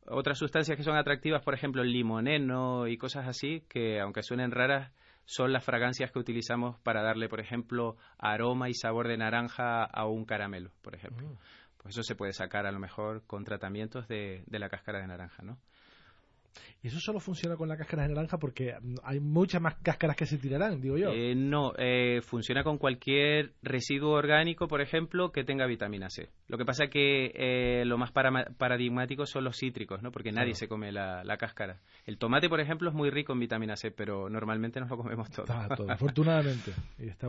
otras 0.06 0.38
sustancias 0.38 0.78
que 0.78 0.84
son 0.84 0.96
atractivas, 0.96 1.42
por 1.42 1.56
ejemplo, 1.56 1.82
el 1.82 1.92
limoneno 1.92 2.88
y 2.88 2.98
cosas 2.98 3.28
así, 3.28 3.64
que 3.68 4.00
aunque 4.00 4.22
suenen 4.22 4.52
raras, 4.52 4.92
son 5.26 5.52
las 5.52 5.64
fragancias 5.64 6.12
que 6.12 6.20
utilizamos 6.20 6.80
para 6.80 7.02
darle, 7.02 7.30
por 7.30 7.40
ejemplo, 7.40 7.98
aroma 8.20 8.70
y 8.70 8.74
sabor 8.74 9.08
de 9.08 9.18
naranja 9.18 9.84
a 9.84 10.06
un 10.06 10.26
caramelo, 10.26 10.72
por 10.82 10.96
ejemplo. 10.96 11.36
Pues 11.78 11.96
eso 11.96 12.04
se 12.04 12.16
puede 12.16 12.34
sacar 12.34 12.68
a 12.68 12.72
lo 12.72 12.80
mejor 12.80 13.24
con 13.26 13.44
tratamientos 13.44 14.08
de, 14.08 14.44
de 14.46 14.60
la 14.60 14.70
cáscara 14.70 15.00
de 15.00 15.08
naranja, 15.08 15.42
¿no? 15.42 15.58
Y 16.84 16.88
eso 16.88 17.00
solo 17.00 17.20
funciona 17.20 17.56
con 17.56 17.70
la 17.70 17.78
cáscara 17.78 18.04
de 18.04 18.10
naranja 18.10 18.38
porque 18.40 18.74
mm, 18.82 18.96
hay 19.04 19.20
muchas 19.20 19.62
más 19.62 19.76
cáscaras 19.84 20.16
que 20.16 20.26
se 20.26 20.38
tirarán, 20.38 20.82
digo 20.82 20.98
yo. 20.98 21.12
Eh, 21.12 21.36
no, 21.36 21.74
eh, 21.78 22.22
funciona 22.24 22.64
con 22.64 22.78
cualquier 22.78 23.54
residuo 23.62 24.12
orgánico, 24.14 24.68
por 24.68 24.82
ejemplo, 24.82 25.32
que 25.32 25.44
tenga 25.44 25.66
vitamina 25.68 26.10
C. 26.10 26.30
Lo 26.48 26.58
que 26.58 26.66
pasa 26.66 26.88
que 26.88 27.32
eh, 27.36 27.86
lo 27.86 27.98
más 27.98 28.12
para- 28.12 28.46
paradigmático 28.58 29.26
son 29.26 29.44
los 29.44 29.58
cítricos, 29.58 30.02
¿no? 30.02 30.12
Porque 30.12 30.32
nadie 30.32 30.52
Claro. 30.52 30.56
se 30.60 30.68
come 30.68 30.92
la, 30.92 31.24
la 31.24 31.38
cáscara. 31.38 31.80
El 32.06 32.18
tomate, 32.18 32.50
por 32.50 32.60
ejemplo, 32.60 32.90
es 32.90 32.96
muy 32.96 33.10
rico 33.10 33.34
en 33.34 33.40
vitamina 33.40 33.76
C, 33.76 33.92
pero 33.92 34.30
normalmente 34.30 34.80
nos 34.80 34.90
lo 34.90 34.98
comemos 34.98 35.30
todo. 35.30 35.46
Está 35.46 35.76
todo, 35.76 35.90
afortunadamente. 35.92 36.72
Y 37.00 37.08
está 37.08 37.28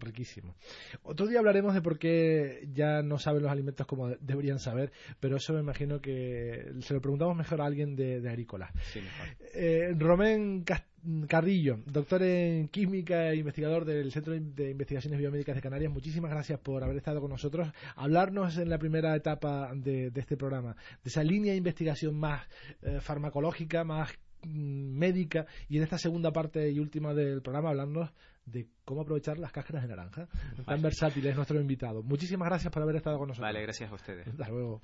riquísimo. 0.00 0.54
Otro 1.02 1.26
día 1.26 1.38
hablaremos 1.38 1.74
de 1.74 1.82
por 1.82 1.98
qué 1.98 2.66
ya 2.72 3.02
no 3.02 3.18
saben 3.18 3.42
los 3.42 3.50
alimentos 3.52 3.86
como 3.86 4.08
de- 4.08 4.18
deberían 4.20 4.58
saber, 4.58 4.90
pero 5.20 5.36
eso 5.36 5.52
me 5.52 5.60
imagino 5.60 6.00
que 6.00 6.72
se 6.80 6.94
lo 6.94 7.00
preguntamos 7.00 7.36
mejor 7.36 7.60
a 7.60 7.66
alguien 7.66 7.94
de, 7.96 8.20
de 8.20 8.28
Sí, 8.92 9.00
mejor. 9.00 9.26
Eh, 9.54 9.94
Romén 9.98 10.64
Carrillo, 11.28 11.78
doctor 11.86 12.22
en 12.22 12.68
química 12.68 13.30
e 13.30 13.36
investigador 13.36 13.84
del 13.84 14.10
Centro 14.10 14.32
de 14.34 14.70
Investigaciones 14.70 15.20
Biomédicas 15.20 15.54
de 15.54 15.62
Canarias, 15.62 15.92
muchísimas 15.92 16.30
gracias 16.30 16.58
por 16.58 16.82
haber 16.82 16.96
estado 16.96 17.20
con 17.20 17.30
nosotros, 17.30 17.68
hablarnos 17.94 18.58
en 18.58 18.68
la 18.68 18.78
primera 18.78 19.14
etapa 19.14 19.70
de, 19.74 20.10
de 20.10 20.20
este 20.20 20.36
programa, 20.36 20.74
de 21.04 21.08
esa 21.08 21.22
línea 21.22 21.52
de 21.52 21.58
investigación 21.58 22.18
más 22.18 22.42
eh, 22.82 22.98
farmacológica, 23.00 23.84
más 23.84 24.10
mm, 24.42 24.98
médica, 24.98 25.46
y 25.68 25.76
en 25.76 25.84
esta 25.84 25.98
segunda 25.98 26.32
parte 26.32 26.70
y 26.70 26.80
última 26.80 27.14
del 27.14 27.40
programa 27.40 27.70
hablarnos 27.70 28.10
de 28.44 28.66
cómo 28.84 29.02
aprovechar 29.02 29.38
las 29.38 29.52
cáscaras 29.52 29.82
de 29.82 29.88
naranja. 29.88 30.28
Tan 30.64 30.80
versátil 30.80 31.26
es 31.26 31.36
nuestro 31.36 31.60
invitado. 31.60 32.02
Muchísimas 32.02 32.48
gracias 32.48 32.72
por 32.72 32.82
haber 32.82 32.96
estado 32.96 33.18
con 33.18 33.28
nosotros. 33.28 33.46
Vale, 33.46 33.62
gracias 33.62 33.90
a 33.90 33.94
ustedes. 33.94 34.26
Hasta 34.26 34.48
luego. 34.48 34.82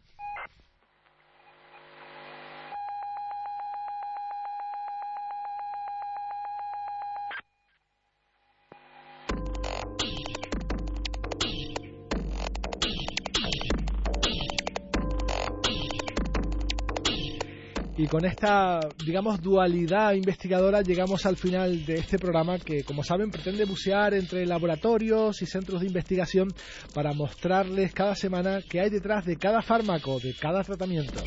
Y 17.97 18.07
con 18.07 18.25
esta, 18.25 18.81
digamos, 19.05 19.41
dualidad 19.43 20.15
investigadora 20.15 20.81
llegamos 20.81 21.27
al 21.27 21.37
final 21.37 21.85
de 21.85 21.95
este 21.97 22.19
programa 22.19 22.59
que, 22.59 22.85
como 22.85 23.05
saben, 23.05 23.31
pretende 23.31 23.67
bucear 23.67 24.15
entre 24.15 24.47
laboratorios 24.47 25.43
y 25.43 25.47
centros 25.47 25.81
de 25.81 25.89
investigación 25.89 26.49
para 26.95 27.13
mostrarles 27.13 27.93
cada 27.93 28.15
semana 28.15 28.61
qué 28.69 28.81
hay 28.81 28.91
detrás 28.91 29.27
de 29.27 29.37
cada 29.37 29.61
fármaco, 29.61 30.19
de 30.21 30.35
cada 30.35 30.63
tratamiento. 30.63 31.23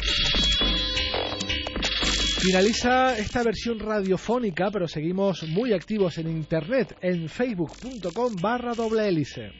Finaliza 2.39 3.17
esta 3.17 3.43
versión 3.43 3.79
radiofónica, 3.79 4.69
pero 4.71 4.87
seguimos 4.87 5.43
muy 5.47 5.73
activos 5.73 6.17
en 6.17 6.29
internet, 6.29 6.95
en 7.01 7.27
facebook.com 7.27 8.35
barra 8.41 8.73
doble 8.73 9.07
hélice. 9.07 9.51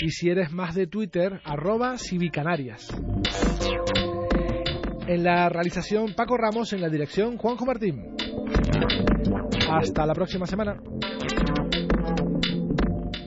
Y 0.00 0.10
si 0.10 0.28
eres 0.28 0.50
más 0.52 0.74
de 0.74 0.86
Twitter, 0.86 1.40
arroba 1.44 1.98
Civicanarias. 1.98 2.88
En 5.08 5.22
la 5.22 5.48
realización 5.48 6.14
Paco 6.14 6.36
Ramos, 6.36 6.72
en 6.72 6.80
la 6.80 6.88
dirección 6.88 7.36
Juanjo 7.36 7.64
Martín. 7.64 8.16
Hasta 9.70 10.04
la 10.04 10.14
próxima 10.14 10.46
semana. 10.46 10.76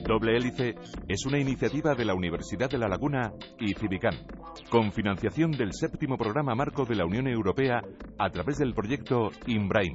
Doble 0.06 0.36
Hélice 0.36 0.74
es 1.08 1.24
una 1.24 1.38
iniciativa 1.38 1.94
de 1.94 2.04
la 2.04 2.14
Universidad 2.14 2.68
de 2.68 2.78
La 2.78 2.88
Laguna 2.88 3.32
y 3.58 3.74
Civicán, 3.74 4.14
con 4.68 4.92
financiación 4.92 5.52
del 5.52 5.72
séptimo 5.72 6.18
programa 6.18 6.54
marco 6.54 6.84
de 6.84 6.96
la 6.96 7.06
Unión 7.06 7.28
Europea 7.28 7.80
a 8.18 8.30
través 8.30 8.58
del 8.58 8.74
proyecto 8.74 9.30
INBRAIN. 9.46 9.92